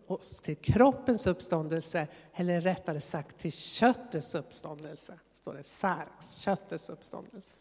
oss 0.08 0.40
till 0.40 0.56
kroppens 0.56 1.28
uppståndelse, 1.28 2.08
eller 2.34 2.62
rättare 2.62 3.02
sagt 3.02 3.38
till 3.38 3.52
köttets 3.52 4.36
uppståndelse. 4.36 5.20
Står 5.32 5.54
det 5.54 5.64
sarx, 5.64 6.36
köttets 6.38 6.90
uppståndelse. 6.90 7.56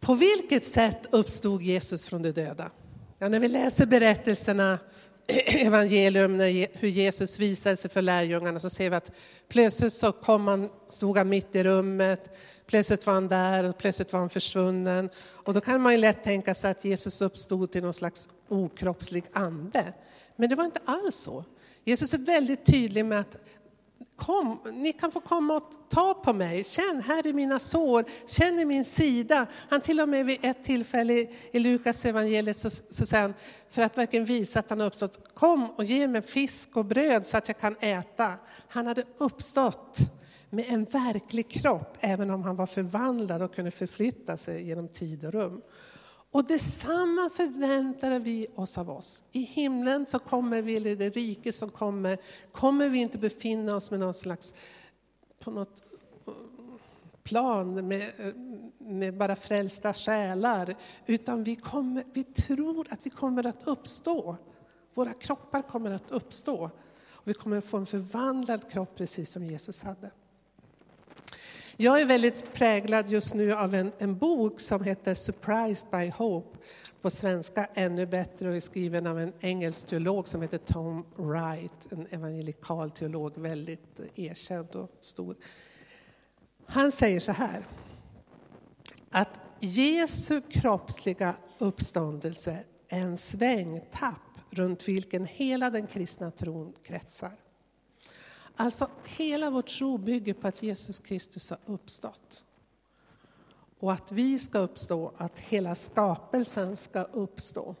På 0.00 0.14
vilket 0.14 0.66
sätt 0.66 1.06
uppstod 1.10 1.62
Jesus 1.62 2.06
från 2.06 2.22
de 2.22 2.32
döda? 2.32 2.70
Ja, 3.18 3.28
när 3.28 3.40
vi 3.40 3.48
läser 3.48 3.86
berättelserna 3.86 4.78
evangelium, 5.46 6.40
hur 6.72 6.88
Jesus 6.88 7.38
visade 7.38 7.76
sig 7.76 7.90
för 7.90 8.02
lärjungarna, 8.02 8.60
så 8.60 8.70
ser 8.70 8.90
vi 8.90 8.96
att 8.96 9.10
plötsligt 9.48 9.92
så 9.92 10.12
kom 10.12 10.48
han, 10.48 10.68
stod 10.88 11.18
han 11.18 11.28
mitt 11.28 11.56
i 11.56 11.64
rummet, 11.64 12.36
plötsligt 12.66 13.06
var 13.06 13.14
han 13.14 13.28
där 13.28 13.64
och 13.64 13.78
plötsligt 13.78 14.12
var 14.12 14.20
han 14.20 14.30
försvunnen. 14.30 15.10
Och 15.18 15.54
då 15.54 15.60
kan 15.60 15.80
man 15.80 15.92
ju 15.92 15.98
lätt 15.98 16.24
tänka 16.24 16.54
sig 16.54 16.70
att 16.70 16.84
Jesus 16.84 17.20
uppstod 17.20 17.72
till 17.72 17.82
någon 17.82 17.94
slags 17.94 18.28
okroppslig 18.48 19.24
ande. 19.32 19.92
Men 20.36 20.48
det 20.48 20.56
var 20.56 20.64
inte 20.64 20.80
alls 20.84 21.16
så. 21.16 21.44
Jesus 21.84 22.14
är 22.14 22.18
väldigt 22.18 22.66
tydlig 22.66 23.04
med 23.04 23.20
att 23.20 23.36
Kom, 24.18 24.58
ni 24.72 24.92
kan 24.92 25.10
få 25.10 25.20
komma 25.20 25.56
och 25.56 25.72
ta 25.88 26.14
på 26.14 26.32
mig. 26.32 26.64
Känn, 26.64 27.02
här 27.06 27.26
är 27.26 27.32
mina 27.32 27.58
sår. 27.58 28.04
Känn 28.26 28.58
i 28.58 28.64
min 28.64 28.84
sida. 28.84 29.46
Han 29.68 29.80
till 29.80 30.00
och 30.00 30.08
med 30.08 30.26
vid 30.26 30.38
ett 30.42 30.64
tillfälle 30.64 31.26
i 31.52 31.58
Lukas 31.58 32.04
evangeliet 32.04 32.56
så, 32.56 32.70
så 32.70 33.06
säger 33.06 33.22
han, 33.22 33.34
för 33.68 33.82
att 33.82 33.98
verkligen 33.98 34.24
visa 34.24 34.58
att 34.58 34.70
han 34.70 34.80
har 34.80 34.86
uppstått, 34.86 35.34
kom 35.34 35.70
och 35.70 35.84
ge 35.84 36.08
mig 36.08 36.22
fisk 36.22 36.76
och 36.76 36.84
bröd 36.84 37.26
så 37.26 37.36
att 37.36 37.48
jag 37.48 37.58
kan 37.58 37.76
äta. 37.80 38.32
Han 38.68 38.86
hade 38.86 39.04
uppstått 39.18 39.98
med 40.50 40.64
en 40.68 40.84
verklig 40.84 41.50
kropp, 41.50 41.96
även 42.00 42.30
om 42.30 42.42
han 42.42 42.56
var 42.56 42.66
förvandlad 42.66 43.42
och 43.42 43.54
kunde 43.54 43.70
förflytta 43.70 44.36
sig 44.36 44.62
genom 44.62 44.88
tid 44.88 45.24
och 45.24 45.32
rum. 45.32 45.62
Och 46.30 46.44
detsamma 46.44 47.30
förväntar 47.30 48.18
vi 48.18 48.46
oss 48.54 48.78
av 48.78 48.90
oss. 48.90 49.24
I 49.32 49.40
himlen 49.40 50.06
så 50.06 50.18
kommer 50.18 50.62
vi, 50.62 50.76
eller 50.76 50.96
det 50.96 51.10
rike 51.10 51.52
som 51.52 51.70
kommer, 51.70 52.18
kommer 52.52 52.88
vi 52.88 52.98
inte 52.98 53.18
befinna 53.18 53.76
oss 53.76 53.90
med 53.90 54.00
någon 54.00 54.14
slags, 54.14 54.54
på 55.38 55.50
något 55.50 55.82
eh, 56.26 56.32
plan 57.22 57.88
med, 57.88 58.34
med 58.78 59.16
bara 59.16 59.36
frälsta 59.36 59.94
själar, 59.94 60.76
utan 61.06 61.44
vi, 61.44 61.56
kommer, 61.56 62.04
vi 62.12 62.24
tror 62.24 62.86
att 62.90 63.06
vi 63.06 63.10
kommer 63.10 63.46
att 63.46 63.66
uppstå. 63.66 64.36
Våra 64.94 65.12
kroppar 65.12 65.62
kommer 65.62 65.90
att 65.90 66.10
uppstå. 66.10 66.70
Och 67.06 67.28
vi 67.28 67.34
kommer 67.34 67.58
att 67.58 67.64
få 67.64 67.76
en 67.76 67.86
förvandlad 67.86 68.70
kropp 68.70 68.94
precis 68.94 69.32
som 69.32 69.46
Jesus 69.46 69.82
hade. 69.82 70.10
Jag 71.80 72.00
är 72.00 72.06
väldigt 72.06 72.52
präglad 72.54 73.08
just 73.08 73.34
nu 73.34 73.54
av 73.54 73.74
en, 73.74 73.92
en 73.98 74.18
bok 74.18 74.60
som 74.60 74.84
heter 74.84 75.14
Surprised 75.14 75.90
by 75.90 76.08
Hope. 76.08 76.58
På 77.02 77.10
svenska 77.10 77.68
ännu 77.74 78.06
bättre 78.06 78.48
och 78.48 78.56
är 78.56 78.60
skriven 78.60 79.06
av 79.06 79.20
en 79.20 79.32
engelsk 79.40 79.86
teolog 79.86 80.28
som 80.28 80.42
heter 80.42 80.58
Tom 80.58 81.06
Wright, 81.16 81.92
en 81.92 82.06
evangelikal 82.10 82.90
teolog, 82.90 83.38
väldigt 83.38 84.00
erkänd 84.14 84.76
och 84.76 84.90
stor. 85.00 85.36
Han 86.66 86.92
säger 86.92 87.20
så 87.20 87.32
här, 87.32 87.64
att 89.10 89.40
Jesu 89.60 90.40
kroppsliga 90.40 91.34
uppståndelse 91.58 92.64
är 92.88 93.00
en 93.00 93.16
svängtapp 93.16 94.38
runt 94.50 94.88
vilken 94.88 95.26
hela 95.26 95.70
den 95.70 95.86
kristna 95.86 96.30
tron 96.30 96.72
kretsar. 96.82 97.32
Alltså 98.60 98.90
hela 99.04 99.50
vår 99.50 99.62
tro 99.62 99.98
bygger 99.98 100.34
på 100.34 100.48
att 100.48 100.62
Jesus 100.62 100.98
Kristus 100.98 101.50
har 101.50 101.58
uppstått. 101.66 102.44
Och 103.78 103.92
att 103.92 104.12
vi 104.12 104.38
ska 104.38 104.58
uppstå, 104.58 105.12
att 105.16 105.38
hela 105.38 105.74
skapelsen 105.74 106.76
ska 106.76 107.02
uppstå. 107.02 107.74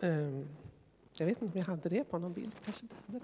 Ehm, 0.00 0.48
jag 1.12 1.26
vet 1.26 1.42
inte 1.42 1.54
om 1.54 1.58
jag 1.60 1.66
hade 1.66 1.88
det 1.88 2.04
på 2.04 2.18
någon 2.18 2.32
bild. 2.32 2.54
Kanske 2.64 2.86
det. 3.06 3.20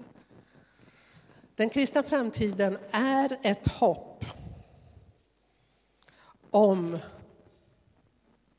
Den 1.55 1.69
kristna 1.69 2.03
framtiden 2.03 2.77
är 2.91 3.39
ett 3.43 3.67
hopp 3.67 4.25
om... 6.49 6.91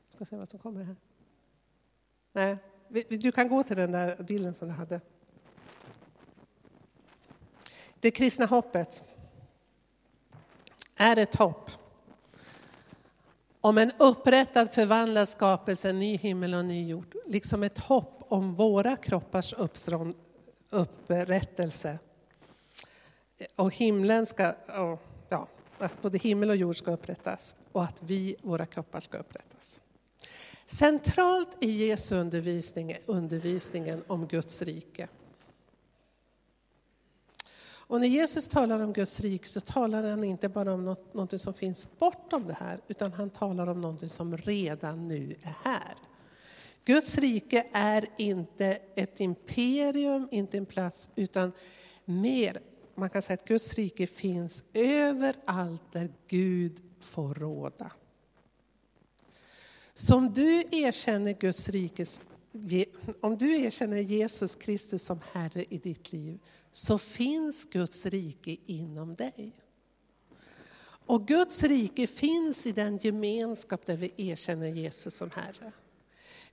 Jag 0.03 0.13
ska 0.13 0.25
se 0.25 0.35
vad 0.35 0.49
som 0.49 0.59
kommer 0.59 0.83
här. 0.83 0.95
Nej, 2.31 2.57
du 3.09 3.31
kan 3.31 3.47
gå 3.47 3.63
till 3.63 3.77
den 3.77 3.91
där 3.91 4.23
bilden 4.23 4.53
som 4.53 4.67
du 4.67 4.73
hade. 4.73 5.01
Det 8.01 8.11
kristna 8.11 8.45
hoppet 8.45 9.03
är 10.95 11.17
ett 11.17 11.35
hopp 11.35 11.71
om 13.61 13.77
en 13.77 13.91
upprättad 13.97 14.71
förvandlad 14.71 15.29
skapelse, 15.29 15.89
en 15.89 15.99
ny 15.99 16.17
himmel 16.17 16.53
och 16.53 16.59
en 16.59 16.67
ny 16.67 16.89
jord. 16.89 17.15
Liksom 17.25 17.63
ett 17.63 17.77
hopp 17.77 18.25
om 18.27 18.55
våra 18.55 18.95
kroppars 18.95 19.53
upprättelse. 20.69 21.99
Och 23.55 23.75
himlen 23.75 24.25
ska, 24.25 24.53
ja, 24.67 25.47
att 25.77 26.01
både 26.01 26.17
himmel 26.17 26.49
och 26.49 26.55
jord 26.55 26.77
ska 26.77 26.91
upprättas 26.91 27.55
och 27.71 27.83
att 27.83 28.03
vi, 28.03 28.35
våra 28.41 28.65
kroppar 28.65 28.99
ska 28.99 29.17
upprättas. 29.17 29.81
Centralt 30.65 31.57
i 31.59 31.87
Jesu 31.87 32.15
undervisning 32.15 32.91
är 32.91 32.99
undervisningen 33.05 34.03
om 34.07 34.27
Guds 34.27 34.61
rike. 34.61 35.07
Och 37.91 38.01
när 38.01 38.07
Jesus 38.07 38.47
talar 38.47 38.79
om 38.79 38.93
Guds 38.93 39.19
rike 39.19 39.47
så 39.47 39.61
talar 39.61 40.03
han 40.03 40.23
inte 40.23 40.49
bara 40.49 40.73
om 40.73 40.85
något, 40.85 41.13
något 41.13 41.41
som 41.41 41.53
finns 41.53 41.87
bortom 41.99 42.47
det 42.47 42.53
här, 42.53 42.79
utan 42.87 43.13
han 43.13 43.29
talar 43.29 43.67
om 43.67 43.81
något 43.81 44.11
som 44.11 44.37
redan 44.37 45.07
nu 45.07 45.35
är 45.41 45.55
här. 45.63 45.95
Guds 46.85 47.17
rike 47.17 47.67
är 47.71 48.05
inte 48.17 48.79
ett 48.95 49.19
imperium, 49.19 50.27
inte 50.31 50.57
en 50.57 50.65
plats, 50.65 51.09
utan 51.15 51.51
mer, 52.05 52.61
man 52.95 53.09
kan 53.09 53.21
säga 53.21 53.33
att 53.33 53.47
Guds 53.47 53.73
rike 53.73 54.07
finns 54.07 54.63
överallt 54.73 55.91
där 55.91 56.09
Gud 56.27 56.81
får 56.99 57.33
råda. 57.33 57.91
Så 59.93 60.15
om 60.15 60.33
du 60.33 60.63
erkänner 60.71 61.33
Guds 61.33 61.69
rikes, 61.69 62.21
om 63.21 63.37
du 63.37 63.61
erkänner 63.61 63.97
Jesus 63.97 64.55
Kristus 64.55 65.03
som 65.03 65.19
Herre 65.33 65.65
i 65.69 65.77
ditt 65.77 66.13
liv, 66.13 66.39
så 66.71 66.97
finns 66.97 67.65
Guds 67.65 68.05
rike 68.05 68.57
inom 68.65 69.15
dig. 69.15 69.51
Och 71.05 71.27
Guds 71.27 71.63
rike 71.63 72.07
finns 72.07 72.67
i 72.67 72.71
den 72.71 72.97
gemenskap 72.97 73.85
där 73.85 73.97
vi 73.97 74.13
erkänner 74.17 74.67
Jesus 74.67 75.15
som 75.15 75.31
Herre. 75.31 75.71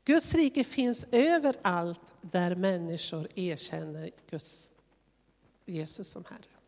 Guds 0.04 0.34
rike 0.34 0.64
finns 0.64 1.06
överallt 1.12 2.12
där 2.20 2.54
människor 2.54 3.28
erkänner 3.34 4.10
Guds, 4.30 4.70
Jesus 5.66 6.08
som 6.08 6.24
Herre. 6.24 6.58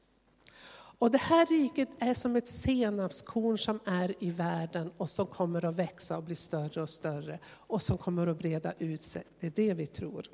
Och 1.00 1.11
det 1.11 1.19
här 1.19 1.47
riket 1.47 1.88
är 1.99 2.14
som 2.14 2.37
ett 2.37 2.49
senapskorn 2.49 3.59
som 3.59 3.80
är 3.85 4.14
i 4.19 4.30
världen 4.30 4.92
och 4.97 5.11
som 5.11 5.26
kommer 5.26 5.64
att 5.64 5.75
växa 5.75 6.16
och 6.16 6.23
bli 6.23 6.35
större 6.35 6.83
och 6.83 6.90
större 6.90 7.38
och 7.47 7.83
som 7.83 7.99
kommer 7.99 8.26
att 8.26 8.38
breda 8.38 8.73
ut 8.78 9.02
sig. 9.02 9.23
Det 9.40 9.47
är 9.47 9.50
det 9.50 9.75
vi 9.75 9.87
tror. 9.87 10.26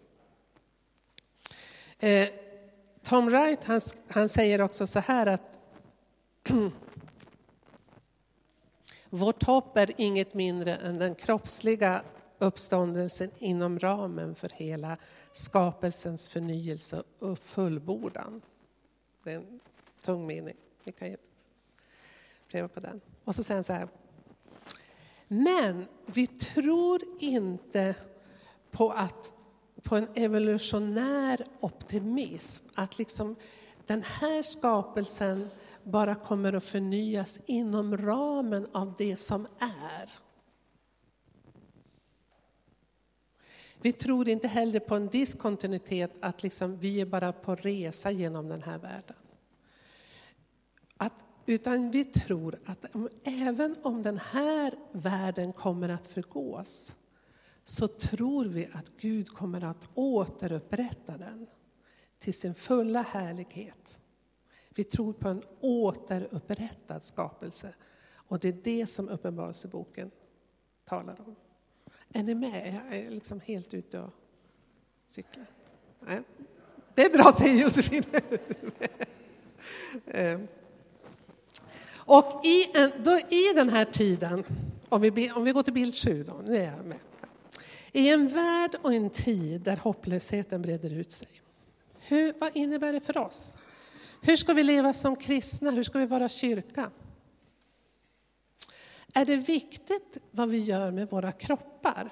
Eh, 1.99 2.29
Tom 3.07 3.27
Wright 3.27 3.65
han, 3.65 3.81
han 4.09 4.29
säger 4.29 4.61
också 4.61 4.87
så 4.87 4.99
här 4.99 5.27
att 5.27 5.59
vårt 9.11 9.43
hopp 9.43 9.77
är 9.77 9.93
inget 9.97 10.35
mindre 10.35 10.75
än 10.75 10.99
den 10.99 11.15
kroppsliga 11.15 12.03
uppståndelsen 12.39 13.31
inom 13.39 13.79
ramen 13.79 14.35
för 14.35 14.51
hela 14.55 14.97
skapelsens 15.33 16.29
förnyelse 16.29 17.03
och 17.19 17.39
fullbordan. 17.39 18.43
Det 19.23 19.33
är 19.33 19.37
en 19.37 19.61
tung 20.03 20.27
mening. 20.27 20.57
Ni 20.85 20.93
kan 20.93 21.09
ju 21.09 21.17
pröva 22.49 22.69
på 22.69 22.81
den. 22.81 23.01
Och 23.25 23.35
så 23.35 23.45
säger 23.45 23.57
han 23.57 23.65
så 23.65 23.73
här. 23.73 23.89
Men 25.29 25.87
vi 26.07 26.27
tror 26.27 27.03
inte 27.19 27.95
på 28.71 28.91
att 28.91 29.33
på 29.87 29.97
en 29.97 30.09
evolutionär 30.15 31.45
optimism. 31.61 32.67
Att 32.75 32.99
liksom 32.99 33.37
den 33.87 34.03
här 34.03 34.43
skapelsen 34.43 35.49
bara 35.83 36.15
kommer 36.15 36.53
att 36.53 36.65
förnyas 36.65 37.41
inom 37.47 37.97
ramen 37.97 38.67
av 38.73 38.95
det 38.99 39.17
som 39.17 39.47
är. 39.59 40.11
Vi 43.81 43.93
tror 43.93 44.29
inte 44.29 44.49
heller 44.49 44.81
på 44.81 44.95
en 44.95 45.09
diskontinuitet, 45.09 46.13
att 46.21 46.43
liksom 46.43 46.77
vi 46.77 47.01
är 47.01 47.07
bara 47.07 47.33
på 47.33 47.55
resa 47.55 48.11
genom 48.11 48.49
den 48.49 48.63
här 48.63 48.79
världen. 48.79 49.17
Att, 50.97 51.25
utan 51.47 51.91
vi 51.91 52.05
tror 52.05 52.59
att 52.65 52.85
även 53.25 53.77
om 53.83 54.03
den 54.03 54.19
här 54.19 54.75
världen 54.93 55.53
kommer 55.53 55.89
att 55.89 56.07
förgås, 56.07 56.97
så 57.69 57.89
tror 57.89 58.45
vi 58.45 58.69
att 58.73 58.93
Gud 59.01 59.29
kommer 59.29 59.65
att 59.65 59.89
återupprätta 59.95 61.17
den 61.17 61.47
till 62.19 62.35
sin 62.35 62.55
fulla 62.55 63.03
härlighet. 63.03 64.01
Vi 64.69 64.85
tror 64.85 65.13
på 65.13 65.29
en 65.29 65.43
återupprättad 65.61 67.05
skapelse. 67.05 67.75
Och 68.09 68.39
det 68.39 68.49
är 68.49 68.53
det 68.53 68.87
som 68.87 69.09
Uppenbarelseboken 69.09 70.11
talar 70.85 71.21
om. 71.27 71.37
Är 72.13 72.23
ni 72.23 72.35
med? 72.35 72.75
Jag 72.75 72.97
är 72.97 73.11
liksom 73.11 73.41
helt 73.41 73.75
ute 73.75 74.01
och 74.01 74.11
cyklar. 75.07 75.47
Nej. 76.01 76.23
Det 76.95 77.03
är 77.03 77.11
bra, 77.11 77.33
säger 77.33 77.63
Josefin. 77.63 78.03
Ehm. 80.07 80.49
Och 81.95 82.45
i, 82.45 82.79
en, 82.79 82.91
då, 83.05 83.19
i 83.19 83.53
den 83.55 83.69
här 83.69 83.85
tiden, 83.85 84.45
om 84.89 85.01
vi, 85.01 85.33
om 85.33 85.45
vi 85.45 85.53
går 85.53 85.63
till 85.63 85.73
bild 85.73 85.95
7 85.95 86.25
då, 86.25 86.41
nu 86.45 86.57
är 86.57 86.73
jag 86.77 86.85
med. 86.85 86.99
I 87.97 88.11
en 88.11 88.29
värld 88.29 88.77
och 88.83 88.95
en 88.95 89.11
tid 89.11 89.61
där 89.61 89.77
hopplösheten 89.77 90.63
breder 90.63 90.93
ut 90.93 91.13
sig. 91.13 91.29
Hur, 91.99 92.35
vad 92.39 92.57
innebär 92.57 92.93
det 92.93 93.01
för 93.01 93.19
oss? 93.19 93.57
Hur 94.21 94.37
ska 94.37 94.53
vi 94.53 94.63
leva 94.63 94.93
som 94.93 95.17
kristna? 95.17 95.71
Hur 95.71 95.83
ska 95.83 95.99
vi 95.99 96.07
vara 96.07 96.29
kyrka? 96.29 96.91
Är 99.15 99.25
det 99.25 99.37
viktigt 99.37 100.17
vad 100.31 100.49
vi 100.49 100.59
gör 100.59 100.91
med 100.91 101.11
våra 101.11 101.33
kroppar? 101.33 102.11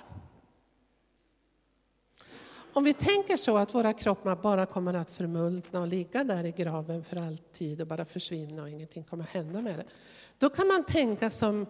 Om 2.72 2.84
vi 2.84 2.94
tänker 2.94 3.36
så 3.36 3.56
att 3.56 3.74
våra 3.74 3.92
kroppar 3.92 4.36
bara 4.36 4.66
kommer 4.66 4.94
att 4.94 5.10
förmultna 5.10 5.80
och 5.80 5.88
ligga 5.88 6.24
där 6.24 6.44
i 6.44 6.52
graven 6.52 7.04
för 7.04 7.16
alltid 7.16 7.80
och 7.80 7.86
bara 7.86 8.04
försvinna 8.04 8.62
och 8.62 8.70
ingenting 8.70 9.04
kommer 9.04 9.24
att 9.24 9.30
hända 9.30 9.60
med 9.60 9.78
det. 9.78 9.86
Då 10.38 10.50
kan 10.50 10.66
man 10.66 10.84
tänka 10.84 11.30
som 11.30 11.66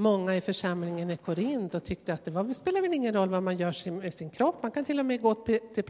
många 0.00 0.36
i 0.36 0.40
församlingen 0.40 1.10
i 1.10 1.16
Korint 1.16 1.74
och 1.74 1.84
tyckte 1.84 2.14
att 2.14 2.24
det 2.24 2.30
var, 2.30 2.54
spelar 2.54 2.80
väl 2.80 2.94
ingen 2.94 3.14
roll 3.14 3.28
vad 3.28 3.42
man 3.42 3.56
gör 3.56 3.90
med 3.90 4.14
sin 4.14 4.30
kropp. 4.30 4.62
Man 4.62 4.70
kan 4.70 4.84
till 4.84 4.98
och 4.98 5.06
med 5.06 5.22
gå 5.22 5.34
till 5.34 5.84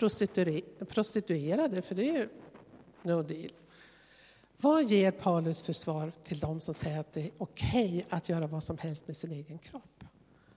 prostituerade, 0.88 1.82
för 1.82 1.94
det 1.94 2.08
är 2.08 2.12
ju 2.12 2.28
no 3.02 3.22
deal. 3.22 3.52
Vad 4.56 4.90
ger 4.90 5.10
Paulus 5.10 5.62
för 5.62 5.72
svar 5.72 6.12
till 6.24 6.38
dem 6.38 6.60
som 6.60 6.74
säger 6.74 7.00
att 7.00 7.12
det 7.12 7.20
är 7.20 7.30
okej 7.38 7.86
okay 7.86 8.04
att 8.08 8.28
göra 8.28 8.46
vad 8.46 8.64
som 8.64 8.78
helst 8.78 9.06
med 9.06 9.16
sin 9.16 9.32
egen 9.32 9.58
kropp? 9.58 10.04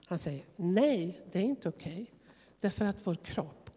Han 0.06 0.18
säger 0.18 0.44
nej, 0.56 1.20
det 1.32 1.38
är 1.38 1.42
inte 1.42 1.68
okej. 1.68 1.92
Okay. 1.92 2.06
Därför 2.60 2.84
att 2.84 3.06
vår 3.06 3.14
kropp, 3.14 3.70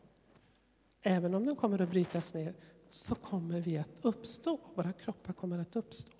även 1.01 1.35
om 1.35 1.45
den 1.45 1.55
kommer 1.55 1.81
att 1.81 1.89
brytas 1.89 2.33
ner, 2.33 2.53
så 2.89 3.15
kommer 3.15 3.59
vi 3.59 3.77
att 3.77 3.99
uppstå. 4.01 4.59
Våra 4.75 4.93
kroppar 4.93 5.33
kommer 5.33 5.59
att 5.59 5.75
uppstå. 5.75 6.16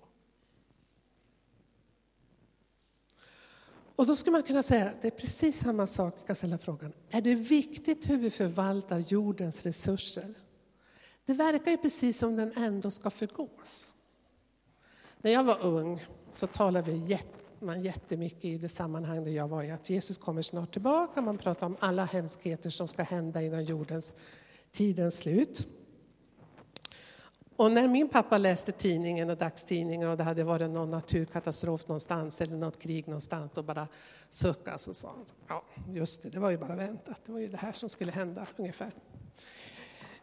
Och 3.98 4.06
då 4.06 4.16
skulle 4.16 4.32
man 4.32 4.42
kunna 4.42 4.62
säga 4.62 4.86
att 4.86 5.02
det 5.02 5.08
är 5.08 5.12
precis 5.12 5.58
samma 5.58 5.86
sak. 5.86 6.14
Jag 6.18 6.26
kan 6.26 6.36
ställa 6.36 6.58
frågan, 6.58 6.92
är 7.10 7.20
det 7.20 7.34
viktigt 7.34 8.10
hur 8.10 8.18
vi 8.18 8.30
förvaltar 8.30 8.98
jordens 8.98 9.62
resurser? 9.62 10.34
Det 11.24 11.32
verkar 11.32 11.70
ju 11.70 11.76
precis 11.76 12.18
som 12.18 12.36
den 12.36 12.52
ändå 12.56 12.90
ska 12.90 13.10
förgås. 13.10 13.92
När 15.18 15.30
jag 15.30 15.44
var 15.44 15.62
ung 15.62 16.04
så 16.32 16.46
talade 16.46 16.92
vi 16.92 17.18
man 17.60 17.82
jättemycket 17.82 18.44
i 18.44 18.58
det 18.58 18.68
sammanhang 18.68 19.24
där 19.24 19.30
jag 19.30 19.48
var 19.48 19.62
i 19.62 19.70
att 19.70 19.90
Jesus 19.90 20.18
kommer 20.18 20.42
snart 20.42 20.72
tillbaka. 20.72 21.20
Man 21.20 21.38
pratar 21.38 21.66
om 21.66 21.76
alla 21.80 22.04
hemskheter 22.04 22.70
som 22.70 22.88
ska 22.88 23.02
hända 23.02 23.42
innan 23.42 23.64
jordens 23.64 24.14
tidens 24.70 25.16
slut. 25.16 25.66
Och 27.58 27.72
när 27.72 27.88
min 27.88 28.08
pappa 28.08 28.38
läste 28.38 28.72
tidningen 28.72 29.30
och 29.30 29.36
dagstidningen 29.36 30.08
och 30.08 30.16
det 30.16 30.22
hade 30.22 30.44
varit 30.44 30.70
någon 30.70 30.90
naturkatastrof 30.90 31.88
någonstans 31.88 32.40
eller 32.40 32.56
något 32.56 32.78
krig 32.78 33.08
någonstans 33.08 33.52
och 33.54 33.64
bara 33.64 33.88
suckade 34.30 34.78
så 34.78 34.94
sa 34.94 35.08
han, 35.08 35.24
ja 35.48 35.64
just 35.94 36.22
det, 36.22 36.28
det 36.28 36.38
var 36.38 36.50
ju 36.50 36.58
bara 36.58 36.76
väntat, 36.76 37.20
det 37.26 37.32
var 37.32 37.38
ju 37.38 37.48
det 37.48 37.56
här 37.56 37.72
som 37.72 37.88
skulle 37.88 38.12
hända 38.12 38.46
ungefär. 38.56 38.90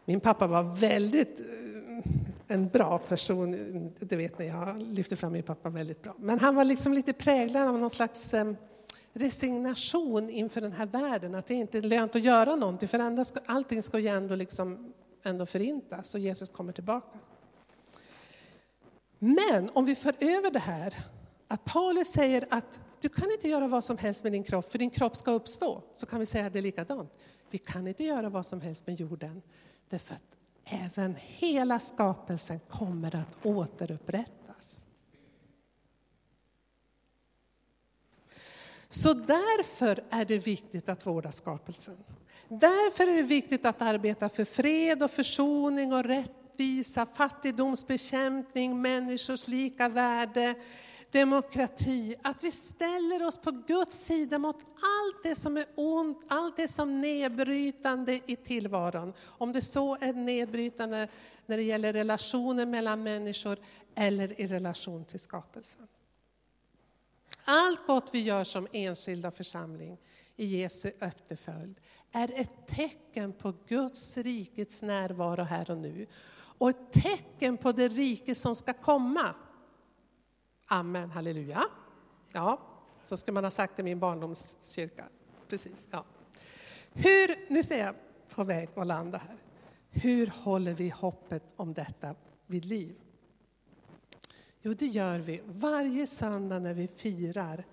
Min 0.04 0.20
pappa 0.20 0.46
var 0.46 0.62
väldigt 0.62 1.40
eh, 1.40 2.12
en 2.48 2.68
bra 2.68 2.98
person, 2.98 3.92
det 4.00 4.16
vet 4.16 4.38
ni, 4.38 4.46
jag 4.46 4.82
lyfter 4.82 5.16
fram 5.16 5.32
min 5.32 5.42
pappa 5.42 5.68
väldigt 5.68 6.02
bra. 6.02 6.14
Men 6.18 6.38
han 6.38 6.54
var 6.54 6.64
liksom 6.64 6.92
lite 6.92 7.12
präglad 7.12 7.68
av 7.68 7.78
någon 7.78 7.90
slags 7.90 8.34
eh, 8.34 8.52
resignation 9.12 10.30
inför 10.30 10.60
den 10.60 10.72
här 10.72 10.86
världen, 10.86 11.34
att 11.34 11.46
det 11.46 11.54
inte 11.54 11.78
är 11.78 11.82
lönt 11.82 12.16
att 12.16 12.22
göra 12.22 12.56
någonting, 12.56 12.88
för 12.88 13.24
allting 13.46 13.82
ska 13.82 13.98
ju 13.98 14.08
ändå, 14.08 14.34
liksom, 14.34 14.92
ändå 15.26 15.46
förintas 15.46 16.14
och 16.14 16.20
Jesus 16.20 16.48
kommer 16.48 16.72
tillbaka. 16.72 17.18
Men 19.18 19.70
om 19.74 19.84
vi 19.84 19.94
för 19.94 20.14
över 20.18 20.50
det 20.50 20.58
här, 20.58 20.94
att 21.48 21.64
Paulus 21.64 22.08
säger 22.08 22.46
att 22.50 22.80
du 23.00 23.08
kan 23.08 23.30
inte 23.30 23.48
göra 23.48 23.68
vad 23.68 23.84
som 23.84 23.98
helst 23.98 24.22
med 24.22 24.32
din 24.32 24.44
kropp, 24.44 24.70
för 24.70 24.78
din 24.78 24.90
kropp 24.90 25.16
ska 25.16 25.30
uppstå, 25.30 25.82
så 25.94 26.06
kan 26.06 26.20
vi 26.20 26.26
säga 26.26 26.46
att 26.46 26.52
det 26.52 26.58
är 26.58 26.62
likadant. 26.62 27.12
Vi 27.50 27.58
kan 27.58 27.86
inte 27.86 28.04
göra 28.04 28.28
vad 28.28 28.46
som 28.46 28.60
helst 28.60 28.86
med 28.86 29.00
jorden, 29.00 29.42
därför 29.88 30.14
att 30.14 30.36
även 30.64 31.16
hela 31.18 31.80
skapelsen 31.80 32.60
kommer 32.60 33.16
att 33.16 33.46
återupprättas. 33.46 34.84
Så 38.88 39.14
därför 39.14 40.04
är 40.10 40.24
det 40.24 40.38
viktigt 40.38 40.88
att 40.88 41.06
vårda 41.06 41.32
skapelsen. 41.32 41.96
Därför 42.48 43.06
är 43.06 43.16
det 43.16 43.22
viktigt 43.22 43.64
att 43.64 43.82
arbeta 43.82 44.28
för 44.28 44.44
fred 44.44 45.02
och 45.02 45.10
försoning 45.10 45.92
och 45.92 46.04
rättvisa, 46.04 47.06
fattigdomsbekämpning, 47.14 48.82
människors 48.82 49.48
lika 49.48 49.88
värde, 49.88 50.54
demokrati, 51.10 52.14
att 52.22 52.44
vi 52.44 52.50
ställer 52.50 53.26
oss 53.26 53.36
på 53.36 53.50
Guds 53.50 54.04
sida 54.04 54.38
mot 54.38 54.56
allt 54.62 55.22
det 55.22 55.34
som 55.34 55.56
är 55.56 55.66
ont, 55.74 56.24
allt 56.28 56.56
det 56.56 56.68
som 56.68 56.90
är 56.90 56.96
nedbrytande 56.96 58.20
i 58.26 58.36
tillvaron. 58.36 59.12
Om 59.20 59.52
det 59.52 59.60
så 59.60 59.96
är 60.00 60.12
nedbrytande 60.12 61.08
när 61.46 61.56
det 61.56 61.62
gäller 61.62 61.92
relationer 61.92 62.66
mellan 62.66 63.02
människor 63.02 63.58
eller 63.94 64.40
i 64.40 64.46
relation 64.46 65.04
till 65.04 65.20
skapelsen. 65.20 65.88
Allt 67.44 67.86
gott 67.86 68.10
vi 68.12 68.22
gör 68.22 68.44
som 68.44 68.68
enskilda 68.72 69.30
församling 69.30 69.98
i 70.36 70.46
Jesu 70.46 70.90
efterföljd 71.00 71.80
är 72.12 72.40
ett 72.40 72.66
tecken 72.66 73.32
på 73.32 73.54
Guds 73.68 74.16
rikets 74.16 74.82
närvaro 74.82 75.42
här 75.42 75.70
och 75.70 75.78
nu 75.78 76.06
och 76.58 76.70
ett 76.70 76.92
tecken 76.92 77.56
på 77.56 77.72
det 77.72 77.88
rike 77.88 78.34
som 78.34 78.56
ska 78.56 78.72
komma. 78.72 79.34
Amen, 80.66 81.10
halleluja. 81.10 81.64
Ja, 82.32 82.60
så 83.04 83.16
ska 83.16 83.32
man 83.32 83.44
ha 83.44 83.50
sagt 83.50 83.78
i 83.78 83.82
min 83.82 83.98
barndomskyrka. 83.98 85.04
Precis, 85.48 85.86
ja. 85.90 86.04
Hur, 86.92 87.52
nu 87.52 87.62
ser 87.62 87.78
jag 87.78 87.94
på 88.28 88.44
väg 88.44 88.68
att 88.74 88.86
landa 88.86 89.18
här. 89.18 89.36
Hur 89.90 90.26
håller 90.26 90.72
vi 90.72 90.88
hoppet 90.88 91.42
om 91.56 91.74
detta 91.74 92.14
vid 92.46 92.64
liv? 92.64 92.96
Jo, 94.62 94.74
det 94.74 94.86
gör 94.86 95.18
vi 95.18 95.42
varje 95.44 96.06
söndag 96.06 96.58
när 96.58 96.74
vi 96.74 96.88
firar 96.88 97.64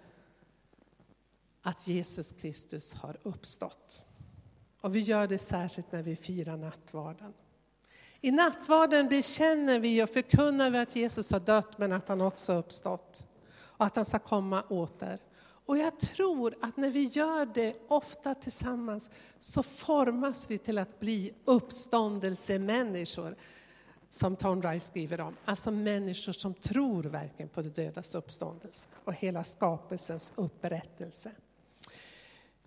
att 1.61 1.87
Jesus 1.87 2.31
Kristus 2.31 2.93
har 2.93 3.17
uppstått. 3.23 4.05
Och 4.83 4.95
vi 4.95 4.99
gör 4.99 5.27
det 5.27 5.37
särskilt 5.37 5.91
när 5.91 6.03
vi 6.03 6.15
firar 6.15 6.57
nattvarden. 6.57 7.33
I 8.21 8.31
nattvarden 8.31 9.07
bekänner 9.07 9.79
vi 9.79 10.03
och 10.03 10.09
förkunnar 10.09 10.69
vi 10.69 10.77
att 10.77 10.95
Jesus 10.95 11.31
har 11.31 11.39
dött 11.39 11.77
men 11.77 11.93
att 11.93 12.07
han 12.07 12.21
också 12.21 12.51
har 12.51 12.59
uppstått 12.59 13.27
och 13.55 13.85
att 13.85 13.95
han 13.95 14.05
ska 14.05 14.19
komma 14.19 14.61
åter. 14.61 15.19
Och 15.65 15.77
jag 15.77 15.99
tror 15.99 16.55
att 16.61 16.77
när 16.77 16.89
vi 16.89 17.03
gör 17.03 17.45
det 17.45 17.75
ofta 17.87 18.35
tillsammans 18.35 19.09
så 19.39 19.63
formas 19.63 20.45
vi 20.49 20.57
till 20.57 20.77
att 20.77 20.99
bli 20.99 21.33
uppståndelsemänniskor 21.45 23.35
som 24.09 24.35
Tom 24.35 24.61
Rice 24.61 24.87
skriver 24.87 25.21
om. 25.21 25.35
Alltså 25.45 25.71
människor 25.71 26.33
som 26.33 26.53
tror 26.53 27.03
verkligen 27.03 27.49
på 27.49 27.61
det 27.61 27.75
dödas 27.75 28.15
uppståndelse 28.15 28.87
och 29.03 29.13
hela 29.13 29.43
skapelsens 29.43 30.33
upprättelse. 30.35 31.31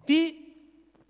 Vi 0.06 0.45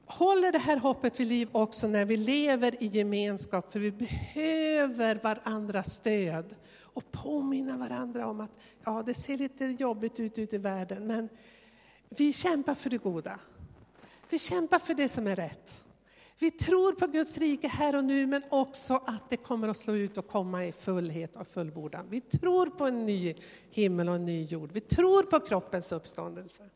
håller 0.07 0.53
det 0.53 0.59
här 0.59 0.77
hoppet 0.77 1.21
vid 1.21 1.27
liv 1.29 1.49
också 1.53 1.89
när 1.89 2.05
vi 2.05 2.17
lever 2.17 2.83
i 2.83 2.87
gemenskap, 2.87 3.73
för 3.73 3.81
vi 3.81 3.91
behöver 3.91 5.21
varandras 5.23 5.95
stöd 5.95 6.55
och 6.81 7.13
påminna 7.13 7.77
varandra 7.77 8.27
om 8.27 8.41
att 8.41 8.51
ja, 8.85 9.03
det 9.07 9.15
ser 9.15 9.37
lite 9.37 9.65
jobbigt 9.65 10.21
ut 10.21 10.39
ute 10.39 10.57
i 10.57 10.59
världen, 10.59 11.07
men 11.07 11.29
vi 12.09 12.33
kämpar 12.33 12.75
för 12.75 12.91
det 12.91 12.99
goda. 12.99 13.39
Vi 14.31 14.39
kämpar 14.39 14.79
för 14.79 14.95
det 14.95 15.09
som 15.09 15.27
är 15.27 15.37
rätt. 15.37 15.83
Vi 16.39 16.51
tror 16.51 16.93
på 16.93 17.07
Guds 17.07 17.39
rike 17.39 17.69
här 17.69 17.97
och 17.97 18.05
nu, 18.05 18.27
men 18.27 18.43
också 18.49 19.01
att 19.07 19.31
det 19.31 19.37
kommer 19.37 19.69
att 19.69 19.77
slå 19.77 19.95
ut 19.95 20.19
och 20.19 20.29
komma 20.29 20.67
i 20.67 20.73
fullhet 20.73 21.37
och 21.37 21.49
fullbordan. 21.49 22.07
Vi 22.09 22.21
tror 22.21 22.67
på 22.67 22.87
en 22.87 23.07
ny 23.07 23.35
himmel 23.71 24.09
och 24.09 24.15
en 24.15 24.25
ny 24.25 24.45
jord. 24.45 24.73
Vi 24.73 24.81
tror 24.81 25.23
på 25.23 25.41
kroppens 25.41 25.93
uppståndelse. 25.93 26.71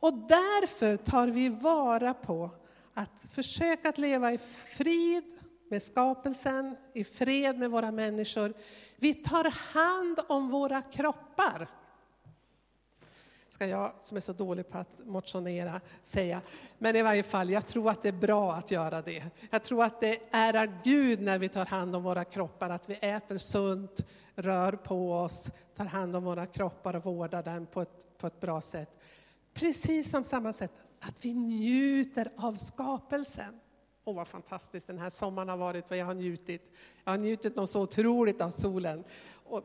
Och 0.00 0.14
därför 0.14 0.96
tar 0.96 1.26
vi 1.26 1.48
vara 1.48 2.14
på 2.14 2.50
att 2.94 3.26
försöka 3.32 3.88
att 3.88 3.98
leva 3.98 4.32
i 4.32 4.38
frid 4.76 5.24
med 5.70 5.82
skapelsen, 5.82 6.76
i 6.94 7.04
fred 7.04 7.58
med 7.58 7.70
våra 7.70 7.90
människor. 7.90 8.52
Vi 8.96 9.14
tar 9.14 9.44
hand 9.50 10.20
om 10.28 10.48
våra 10.50 10.82
kroppar. 10.82 11.68
Ska 13.48 13.66
jag, 13.66 13.92
som 14.00 14.16
är 14.16 14.20
så 14.20 14.32
dålig 14.32 14.68
på 14.68 14.78
att 14.78 15.00
motionera, 15.04 15.80
säga. 16.02 16.40
Men 16.78 16.96
i 16.96 17.02
varje 17.02 17.22
fall, 17.22 17.50
jag 17.50 17.66
tror 17.66 17.90
att 17.90 18.02
det 18.02 18.08
är 18.08 18.12
bra 18.12 18.54
att 18.54 18.70
göra 18.70 19.02
det. 19.02 19.24
Jag 19.50 19.62
tror 19.62 19.84
att 19.84 20.00
det 20.00 20.20
är 20.30 20.80
Gud 20.84 21.20
när 21.20 21.38
vi 21.38 21.48
tar 21.48 21.66
hand 21.66 21.96
om 21.96 22.02
våra 22.02 22.24
kroppar, 22.24 22.70
att 22.70 22.90
vi 22.90 22.94
äter 22.94 23.38
sunt, 23.38 24.06
rör 24.34 24.72
på 24.72 25.12
oss, 25.12 25.50
tar 25.76 25.84
hand 25.84 26.16
om 26.16 26.24
våra 26.24 26.46
kroppar 26.46 26.96
och 26.96 27.04
vårdar 27.04 27.42
dem 27.42 27.66
på 27.66 27.82
ett, 27.82 28.18
på 28.18 28.26
ett 28.26 28.40
bra 28.40 28.60
sätt. 28.60 28.90
Precis 29.58 30.10
som 30.10 30.24
samma 30.24 30.52
sätt 30.52 30.72
att 31.00 31.24
vi 31.24 31.34
njuter 31.34 32.32
av 32.36 32.54
skapelsen. 32.54 33.60
Åh, 34.04 34.14
vad 34.16 34.28
fantastiskt 34.28 34.86
den 34.86 34.98
här 34.98 35.10
sommaren 35.10 35.48
har 35.48 35.56
varit, 35.56 35.90
vad 35.90 35.98
jag 35.98 36.06
har 36.06 36.14
njutit. 36.14 36.72
Jag 37.04 37.12
har 37.12 37.18
njutit 37.18 37.56
något 37.56 37.70
så 37.70 37.82
otroligt 37.82 38.40
av 38.40 38.50
solen. 38.50 39.04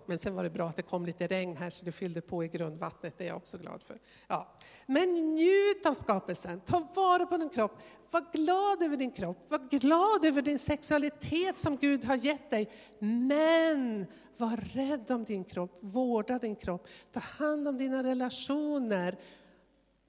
Men 0.05 0.17
sen 0.17 0.35
var 0.35 0.43
det 0.43 0.49
bra 0.49 0.69
att 0.69 0.75
det 0.75 0.81
kom 0.81 1.05
lite 1.05 1.27
regn 1.27 1.57
här 1.57 1.69
så 1.69 1.85
det 1.85 1.91
fyllde 1.91 2.21
på 2.21 2.43
i 2.43 2.47
grundvattnet, 2.47 3.17
det 3.17 3.23
är 3.23 3.27
jag 3.27 3.37
också 3.37 3.57
glad 3.57 3.81
för. 3.83 3.99
Ja. 4.27 4.55
Men 4.85 5.09
njut 5.09 5.85
av 5.85 5.93
skapelsen, 5.93 6.59
ta 6.59 6.87
vara 6.95 7.25
på 7.25 7.37
din 7.37 7.49
kropp, 7.49 7.81
var 8.11 8.25
glad 8.33 8.83
över 8.83 8.97
din 8.97 9.11
kropp, 9.11 9.37
var 9.49 9.79
glad 9.79 10.25
över 10.25 10.41
din 10.41 10.59
sexualitet 10.59 11.57
som 11.57 11.77
Gud 11.77 12.05
har 12.05 12.15
gett 12.15 12.49
dig. 12.49 12.69
Men 12.99 14.05
var 14.37 14.57
rädd 14.57 15.11
om 15.11 15.23
din 15.23 15.43
kropp, 15.43 15.77
vårda 15.81 16.39
din 16.39 16.55
kropp, 16.55 16.87
ta 17.11 17.19
hand 17.19 17.67
om 17.67 17.77
dina 17.77 18.03
relationer 18.03 19.17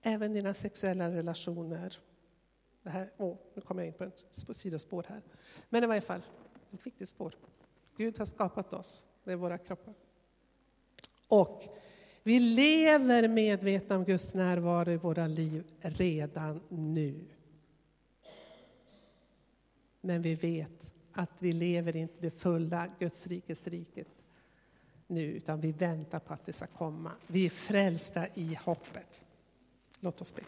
även 0.04 0.32
dina 0.32 0.54
sexuella 0.54 1.10
relationer. 1.10 1.94
Det 2.82 2.90
här, 2.90 3.10
oh, 3.16 3.36
nu 3.54 3.62
kommer 3.62 3.82
jag 3.82 3.86
in 3.88 3.94
på 3.94 4.04
ett 4.04 4.56
sidospår 4.56 5.06
här. 5.08 5.22
Men 5.68 5.84
i 5.84 5.86
varje 5.86 6.00
fall, 6.00 6.22
ett 6.72 6.86
viktigt 6.86 7.08
spår. 7.08 7.34
Gud 7.96 8.18
har 8.18 8.26
skapat 8.26 8.72
oss, 8.72 9.06
det 9.24 9.32
är 9.32 9.36
våra 9.36 9.58
kroppar. 9.58 9.94
Och 11.28 11.62
vi 12.22 12.38
lever 12.38 13.28
medvetna 13.28 13.96
om 13.96 14.04
Guds 14.04 14.34
närvaro 14.34 14.90
i 14.90 14.96
våra 14.96 15.26
liv 15.26 15.64
redan 15.80 16.60
nu. 16.68 17.24
Men 20.00 20.22
vi 20.22 20.34
vet 20.34 20.92
att 21.12 21.42
vi 21.42 21.52
lever 21.52 21.96
inte 21.96 22.20
det 22.20 22.30
fulla 22.30 22.88
Guds 22.98 23.26
rikes 23.26 23.66
riket 23.66 24.08
nu, 25.06 25.22
utan 25.22 25.60
vi 25.60 25.72
väntar 25.72 26.18
på 26.18 26.34
att 26.34 26.46
det 26.46 26.52
ska 26.52 26.66
komma. 26.66 27.12
Vi 27.26 27.46
är 27.46 27.50
frälsta 27.50 28.26
i 28.34 28.58
hoppet. 28.64 29.24
Låt 30.04 30.20
oss 30.20 30.34
be. 30.34 30.42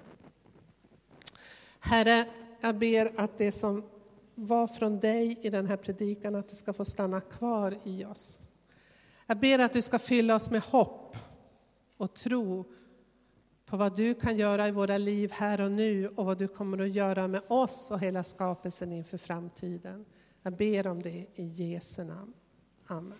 Herre, 1.80 2.26
jag 2.60 2.78
ber 2.78 3.12
att 3.16 3.38
det 3.38 3.52
som 3.52 3.84
var 4.34 4.66
från 4.66 5.00
dig 5.00 5.38
i 5.42 5.50
den 5.50 5.66
här 5.66 5.76
predikan, 5.76 6.34
att 6.34 6.48
det 6.48 6.54
ska 6.54 6.72
få 6.72 6.84
stanna 6.84 7.20
kvar 7.20 7.78
i 7.84 8.04
oss. 8.04 8.40
Jag 9.26 9.38
ber 9.38 9.58
att 9.58 9.72
du 9.72 9.82
ska 9.82 9.98
fylla 9.98 10.34
oss 10.34 10.50
med 10.50 10.62
hopp 10.62 11.16
och 11.96 12.14
tro 12.14 12.64
på 13.66 13.76
vad 13.76 13.96
du 13.96 14.14
kan 14.14 14.36
göra 14.36 14.68
i 14.68 14.70
våra 14.70 14.98
liv 14.98 15.32
här 15.32 15.60
och 15.60 15.72
nu 15.72 16.08
och 16.08 16.26
vad 16.26 16.38
du 16.38 16.48
kommer 16.48 16.78
att 16.78 16.90
göra 16.90 17.28
med 17.28 17.42
oss 17.48 17.90
och 17.90 18.00
hela 18.00 18.22
skapelsen 18.22 18.92
inför 18.92 19.18
framtiden. 19.18 20.04
Jag 20.42 20.52
ber 20.52 20.86
om 20.86 21.02
det 21.02 21.26
i 21.34 21.44
Jesu 21.44 22.04
namn. 22.04 22.32
Amen. 22.86 23.18